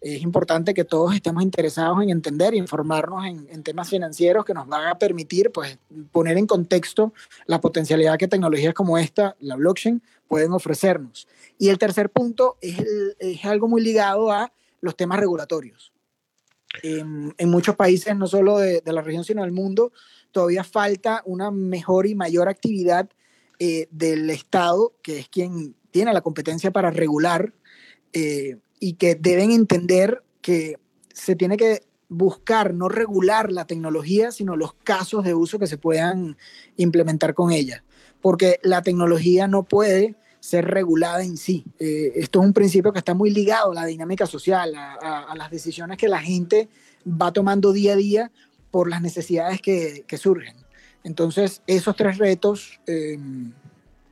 Es 0.00 0.22
importante 0.22 0.74
que 0.74 0.84
todos 0.84 1.14
estemos 1.14 1.42
interesados 1.42 2.02
en 2.02 2.10
entender 2.10 2.54
e 2.54 2.58
informarnos 2.58 3.26
en, 3.26 3.62
temas 3.62 3.88
financieros 3.88 4.44
que 4.44 4.54
nos 4.54 4.68
van 4.68 4.86
a 4.86 4.98
permitir 4.98 5.50
pues, 5.50 5.78
poner 6.12 6.38
en 6.38 6.46
contexto 6.46 7.12
la 7.46 7.60
potencialidad 7.60 8.18
que 8.18 8.28
tecnologías 8.28 8.74
como 8.74 8.96
esta, 8.96 9.34
la 9.40 9.56
blockchain, 9.56 10.02
pueden 10.28 10.52
ofrecernos. 10.52 11.26
Y 11.58 11.70
el 11.70 11.78
tercer 11.78 12.10
punto 12.10 12.58
es, 12.60 12.78
es 13.18 13.44
algo 13.44 13.66
muy 13.66 13.82
ligado 13.82 14.30
a 14.30 14.52
los 14.80 14.94
temas 14.94 15.18
regulatorios 15.18 15.93
en, 16.82 17.48
muchos 17.48 17.76
países, 17.76 18.16
no 18.16 18.26
solo 18.26 18.58
de, 18.58 18.82
la 18.84 19.02
región, 19.02 19.24
sino 19.24 19.42
del 19.42 19.52
mundo, 19.52 19.92
todavía 20.32 20.64
falta 20.64 21.22
una 21.24 21.50
mejor 21.50 22.06
y 22.06 22.14
mayor 22.14 22.48
actividad 22.48 23.08
eh, 23.58 23.88
del 23.90 24.28
Estado, 24.30 24.94
que 25.02 25.18
es 25.18 25.28
quien 25.28 25.74
tiene 25.90 26.12
la 26.12 26.22
competencia 26.22 26.70
para 26.72 26.90
regular 26.90 27.52
eh, 28.12 28.56
y 28.80 28.94
que 28.94 29.14
deben 29.14 29.52
entender 29.52 30.22
que 30.40 30.76
se 31.12 31.36
tiene 31.36 31.56
que 31.56 31.82
buscar 32.08 32.74
no 32.74 32.88
regular 32.88 33.52
la 33.52 33.66
tecnología, 33.66 34.32
sino 34.32 34.56
los 34.56 34.74
casos 34.74 35.24
de 35.24 35.34
uso 35.34 35.58
que 35.58 35.66
se 35.66 35.78
puedan 35.78 36.36
implementar 36.76 37.34
con 37.34 37.52
ella. 37.52 37.84
Porque 38.20 38.58
la 38.62 38.82
tecnología 38.82 39.46
no 39.46 39.62
puede 39.64 40.16
ser 40.54 40.66
regulada 40.66 41.24
en 41.24 41.36
sí. 41.36 41.64
Eh, 41.80 42.12
esto 42.14 42.40
es 42.40 42.46
un 42.46 42.52
principio 42.52 42.92
que 42.92 43.00
está 43.00 43.12
muy 43.12 43.30
ligado 43.30 43.72
a 43.72 43.74
la 43.74 43.86
dinámica 43.86 44.24
social, 44.24 44.72
a, 44.76 45.34
las 45.36 45.50
decisiones 45.50 45.98
que 45.98 46.08
la 46.08 46.20
gente 46.20 46.68
va 47.04 47.32
tomando 47.32 47.72
día 47.72 47.94
a 47.94 47.96
día 47.96 48.30
por 48.70 48.88
las 48.88 49.02
necesidades 49.02 49.60
que, 49.60 50.04
surgen. 50.16 50.54
Entonces, 51.02 51.60
esos 51.66 51.96
tres 51.96 52.18
retos 52.18 52.80
eh, 52.86 53.18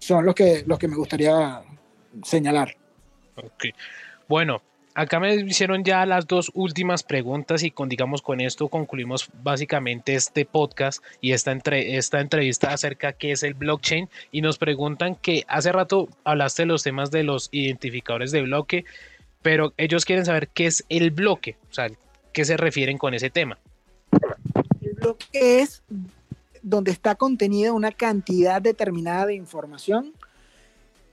son 0.01 0.27
los 0.27 0.35
que, 0.35 0.65
los 0.67 0.81
que 0.81 0.89
me 0.89 0.97
gustaría 0.97 1.63
señalar. 2.25 2.77
Okay. 3.37 3.71
Bueno, 4.29 4.63
acá 4.95 5.21
me 5.21 5.35
hicieron 5.35 5.85
ya 5.85 6.05
las 6.07 6.27
dos 6.27 6.51
últimas 6.55 7.03
preguntas 7.03 7.63
y 7.63 7.71
con, 7.71 7.89
digamos, 7.89 8.23
con 8.23 8.41
esto 8.41 8.69
concluimos 8.69 9.29
básicamente 9.43 10.15
este 10.15 10.45
podcast 10.45 11.03
y 11.21 11.33
esta, 11.33 11.53
entre, 11.53 11.97
esta 11.97 12.21
entrevista 12.21 12.73
acerca 12.73 13.09
de 13.09 13.15
qué 13.15 13.33
es 13.33 13.43
el 13.43 13.55
blockchain 13.55 14.09
y 14.31 14.43
nos 14.43 14.59
preguntan 14.59 15.15
que 15.15 15.45
hace 15.49 15.73
rato 15.73 16.09
hablaste 16.25 16.63
de 16.63 16.67
los 16.67 16.83
temas 16.83 17.11
de 17.11 17.23
los 17.23 17.49
identificadores 17.53 18.31
de 18.33 18.43
bloque, 18.43 18.85
pero 19.43 19.73
ellos 19.77 20.05
quieren 20.05 20.25
saber 20.25 20.49
qué 20.49 20.67
es 20.67 20.85
el 20.89 21.11
bloque, 21.11 21.57
o 21.71 21.75
sea, 21.75 21.91
qué 22.33 22.45
se 22.45 22.57
refieren 22.57 22.99
con 22.99 23.15
ese 23.15 23.31
tema. 23.31 23.59
El 24.81 24.95
bloque 24.95 25.27
es 25.33 25.83
donde 26.63 26.91
está 26.93 27.15
contenida 27.17 27.73
una 27.73 27.91
cantidad 27.91 28.63
determinada 28.63 29.27
de 29.27 29.35
información 29.35 30.13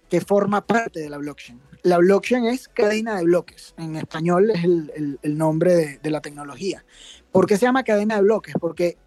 que 0.09 0.21
forma 0.21 0.65
parte 0.65 0.99
de 0.99 1.09
la 1.09 1.17
blockchain 1.17 1.59
la 1.83 1.97
blockchain 1.97 2.45
es 2.45 2.67
cadena 2.67 3.17
de 3.17 3.23
bloques. 3.23 3.73
En 3.77 3.95
español 3.95 4.51
es 4.51 4.63
el, 4.63 5.37
nombre 5.37 5.99
de, 6.01 6.11
la 6.11 6.21
tecnología. 6.21 6.83
¿Por 7.31 7.45
qué 7.45 7.57
se 7.57 7.65
llama 7.65 7.83
cadena 7.83 8.17
de 8.17 8.21
bloques? 8.23 8.53
Porque 8.59 8.97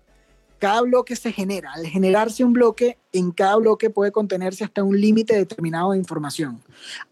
cada 0.59 0.81
bloque 0.83 1.17
se 1.17 1.33
genera. 1.33 1.73
Al 1.73 1.87
generarse 1.87 2.45
un 2.45 2.53
bloque, 2.53 2.99
en 3.13 3.33
cada 3.33 3.57
bloque 3.57 3.91
puede 3.91 4.13
contenerse 4.13 4.65
hasta 4.65 4.83
un 4.83 4.99
límite 4.99 5.37
determinado 5.37 5.93
de 5.93 5.99
información. 5.99 6.63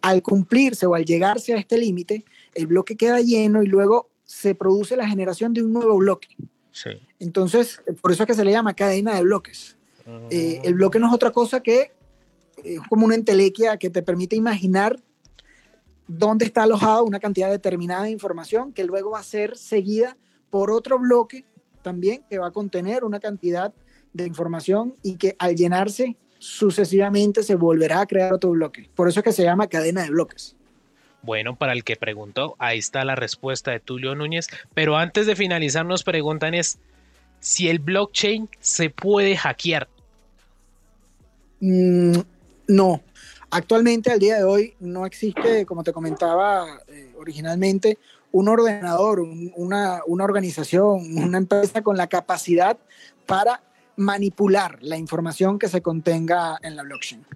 Al 0.01 0.23
cumplirse 0.23 0.87
o 0.87 0.95
al 0.95 1.05
llegarse 1.05 1.53
a 1.53 1.59
este 1.59 1.77
límite, 1.77 2.25
el 2.55 2.67
bloque 2.67 2.97
queda 2.97 3.21
lleno 3.21 3.63
y 3.63 3.67
luego 3.67 4.09
se 4.25 4.55
produce 4.55 4.97
la 4.97 5.09
generación 5.09 5.53
de 5.53 5.63
un 5.63 5.73
nuevo 5.73 5.97
bloque. 5.97 6.29
Entonces, 7.19 7.83
por 8.01 8.13
eso 8.13 8.23
es 8.23 8.27
que 8.27 8.35
se 8.35 8.45
le 8.45 8.53
llama 8.53 8.75
cadena 8.75 9.15
de 9.15 9.23
bloques. 9.23 9.77
Eh, 10.31 10.61
el 10.65 10.75
bloque 10.75 10.99
no 10.99 11.09
es 11.09 11.13
otra 11.13 11.31
cosa 11.31 11.61
que 11.61 11.93
es 12.65 12.81
como 12.89 13.07
una 13.07 13.15
entelequia 13.15 13.77
que 13.77 13.91
te 13.91 14.03
permite 14.03 14.37
imaginar 14.37 15.01
dónde 16.07 16.45
está 16.45 16.65
alojada 16.65 17.03
una 17.03 17.21
cantidad 17.21 17.51
determinada 17.51 18.05
de 18.05 18.11
información 18.11 18.73
que 18.73 18.85
luego 18.85 19.11
va 19.11 19.21
a 19.21 19.25
ser 19.25 19.57
seguida 19.57 20.17
por 20.51 20.71
otro 20.71 20.99
bloque 20.99 21.45
también 21.83 22.25
que 22.29 22.39
va 22.39 22.49
a 22.49 22.51
contener 22.51 23.05
una 23.05 23.21
cantidad 23.21 23.73
de 24.13 24.27
información 24.27 24.97
y 25.03 25.17
que 25.17 25.37
al 25.39 25.55
llenarse 25.55 26.17
sucesivamente 26.39 27.43
se 27.43 27.55
volverá 27.55 28.01
a 28.01 28.07
crear 28.07 28.33
otro 28.33 28.51
bloque. 28.51 28.89
Por 28.95 29.09
eso 29.09 29.21
es 29.21 29.25
que 29.25 29.33
se 29.33 29.45
llama 29.45 29.69
cadena 29.69 30.03
de 30.03 30.11
bloques. 30.11 30.57
Bueno, 31.23 31.57
para 31.57 31.73
el 31.73 31.85
que 31.85 31.97
preguntó, 31.97 32.57
ahí 32.59 32.79
está 32.79 33.05
la 33.05 33.15
respuesta 33.15 33.71
de 33.71 33.81
Tulio 33.81 34.15
Núñez. 34.15 34.49
Pero 34.75 34.97
antes 34.97 35.27
de 35.27 35.37
finalizar, 35.37 35.85
nos 35.85 36.03
preguntan 36.03 36.55
es 36.55 36.79
si 37.41 37.69
el 37.69 37.79
blockchain 37.79 38.49
se 38.59 38.91
puede 38.91 39.37
hackear. 39.37 39.89
Mm, 41.61 42.21
no, 42.71 43.03
Actualmente, 43.51 44.13
al 44.13 44.21
día 44.21 44.37
de 44.37 44.45
hoy, 44.45 44.75
no 44.79 45.05
existe, 45.05 45.67
como 45.67 45.83
te 45.83 45.93
comentaba 45.93 46.81
eh, 46.87 47.13
originalmente, 47.19 47.99
un 48.31 48.49
ordenador, 48.49 49.21
una, 49.57 50.03
organización, 50.07 51.19
una 51.19 51.39
empresa 51.39 51.83
con 51.83 51.97
la 51.97 52.07
capacidad 52.07 52.79
para 53.27 53.61
manipular 53.97 54.79
la 54.83 54.97
información 54.97 55.59
que 55.59 55.67
se 55.67 55.83
contenga 55.83 56.59
en 56.63 56.77
la 56.77 56.85
blockchain. 56.85 57.27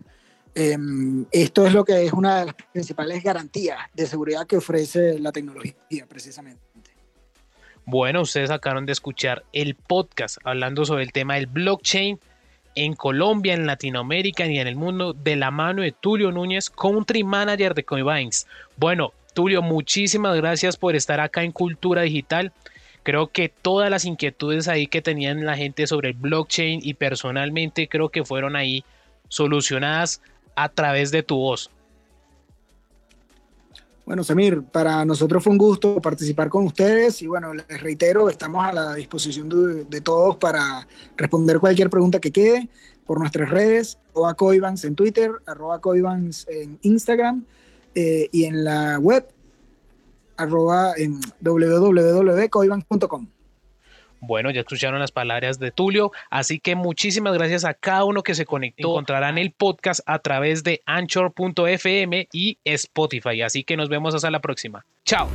Em, 0.55 1.27
esto 1.33 1.66
es 1.66 1.73
lo 1.73 1.85
que 1.85 2.07
es 2.07 2.12
una 2.12 2.38
de 2.38 2.47
las 2.47 2.55
principales 2.73 3.25
garantías 3.25 3.79
de 3.92 4.07
seguridad 4.07 4.47
que 4.47 4.59
ofrece 4.59 5.18
la 5.18 5.33
tecnología, 5.33 5.75
precisamente. 6.09 6.61
Bueno, 7.87 8.23
ustedes 8.23 8.53
acabaron 8.53 8.87
de 8.87 8.92
escuchar 8.92 9.44
el 9.53 9.75
podcast 9.75 10.38
hablando 10.44 10.85
sobre 10.85 11.03
el 11.03 11.11
tema 11.11 11.35
del 11.35 11.49
blockchain 11.49 12.20
en 12.74 12.94
Colombia, 12.94 13.54
en 13.54 13.66
Latinoamérica 13.66 14.46
y 14.46 14.58
en 14.58 14.66
el 14.66 14.76
mundo 14.76 15.12
de 15.12 15.37
la 15.37 15.50
mano 15.50 15.82
de 15.82 15.92
Tulio 15.92 16.32
Núñez, 16.32 16.70
Country 16.70 17.24
Manager 17.24 17.74
de 17.74 17.84
Coinbase. 17.84 18.46
Bueno, 18.76 19.12
Tulio, 19.34 19.62
muchísimas 19.62 20.37
gracias 20.37 20.76
por 20.76 20.96
estar 20.96 21.20
acá 21.20 21.42
en 21.42 21.52
Cultura 21.52 22.02
Digital. 22.02 22.52
Creo 23.02 23.28
que 23.28 23.48
todas 23.48 23.90
las 23.90 24.04
inquietudes 24.04 24.66
ahí 24.68 24.87
que 24.87 25.02
tenían 25.02 25.44
la 25.44 25.56
gente 25.56 25.87
sobre 25.87 26.10
el 26.10 26.14
blockchain 26.14 26.80
y 26.82 26.94
personalmente 26.94 27.88
creo 27.88 28.08
que 28.08 28.24
fueron 28.24 28.56
ahí 28.56 28.84
solucionadas 29.28 30.22
a 30.56 30.68
través 30.68 31.10
de 31.10 31.22
tu 31.22 31.37
voz. 31.37 31.70
Bueno, 34.06 34.22
Samir, 34.22 34.62
para 34.62 35.04
nosotros 35.06 35.42
fue 35.42 35.52
un 35.52 35.58
gusto 35.58 36.00
participar 36.00 36.50
con 36.50 36.66
ustedes 36.66 37.22
y 37.22 37.26
bueno, 37.26 37.54
les 37.54 37.80
reitero, 37.80 38.28
estamos 38.28 38.62
a 38.62 38.72
la 38.72 38.94
disposición 38.94 39.48
de, 39.88 40.00
todos 40.02 40.36
para 40.36 40.86
responder 41.16 41.58
cualquier 41.58 41.88
pregunta 41.88 42.20
que 42.20 42.30
quede. 42.30 42.68
por 43.06 43.18
nuestras 43.18 43.48
redes, 43.50 43.98
arroba 44.10 44.34
Coivans 44.34 44.84
en 44.84 44.94
Twitter, 44.94 45.30
arroba 45.46 45.80
Coivans 45.80 46.46
en 46.48 46.78
Instagram 46.82 47.44
eh, 47.94 48.28
y 48.30 48.44
en 48.44 48.64
la 48.64 48.98
web 48.98 49.26
arroba 50.36 50.92
en 50.96 51.20
www.coivans.com. 51.40 53.34
Bueno, 54.26 54.50
ya 54.50 54.60
escucharon 54.60 55.00
las 55.00 55.12
palabras 55.12 55.58
de 55.58 55.70
Tulio, 55.70 56.12
así 56.30 56.60
que 56.60 56.74
muchísimas 56.74 57.34
gracias 57.34 57.64
a 57.64 57.74
cada 57.74 58.04
uno 58.04 58.22
que 58.22 58.34
se 58.34 58.46
conectó. 58.46 58.90
Encontrarán 58.90 59.38
el 59.38 59.52
podcast 59.52 60.00
a 60.06 60.18
través 60.18 60.64
de 60.64 60.82
anchor.fm 60.87 62.28
y 62.32 62.58
Spotify, 62.64 63.42
así 63.42 63.64
que 63.64 63.76
nos 63.76 63.88
vemos 63.88 64.14
hasta 64.14 64.30
la 64.30 64.40
próxima. 64.40 64.84
Chao. 65.04 65.28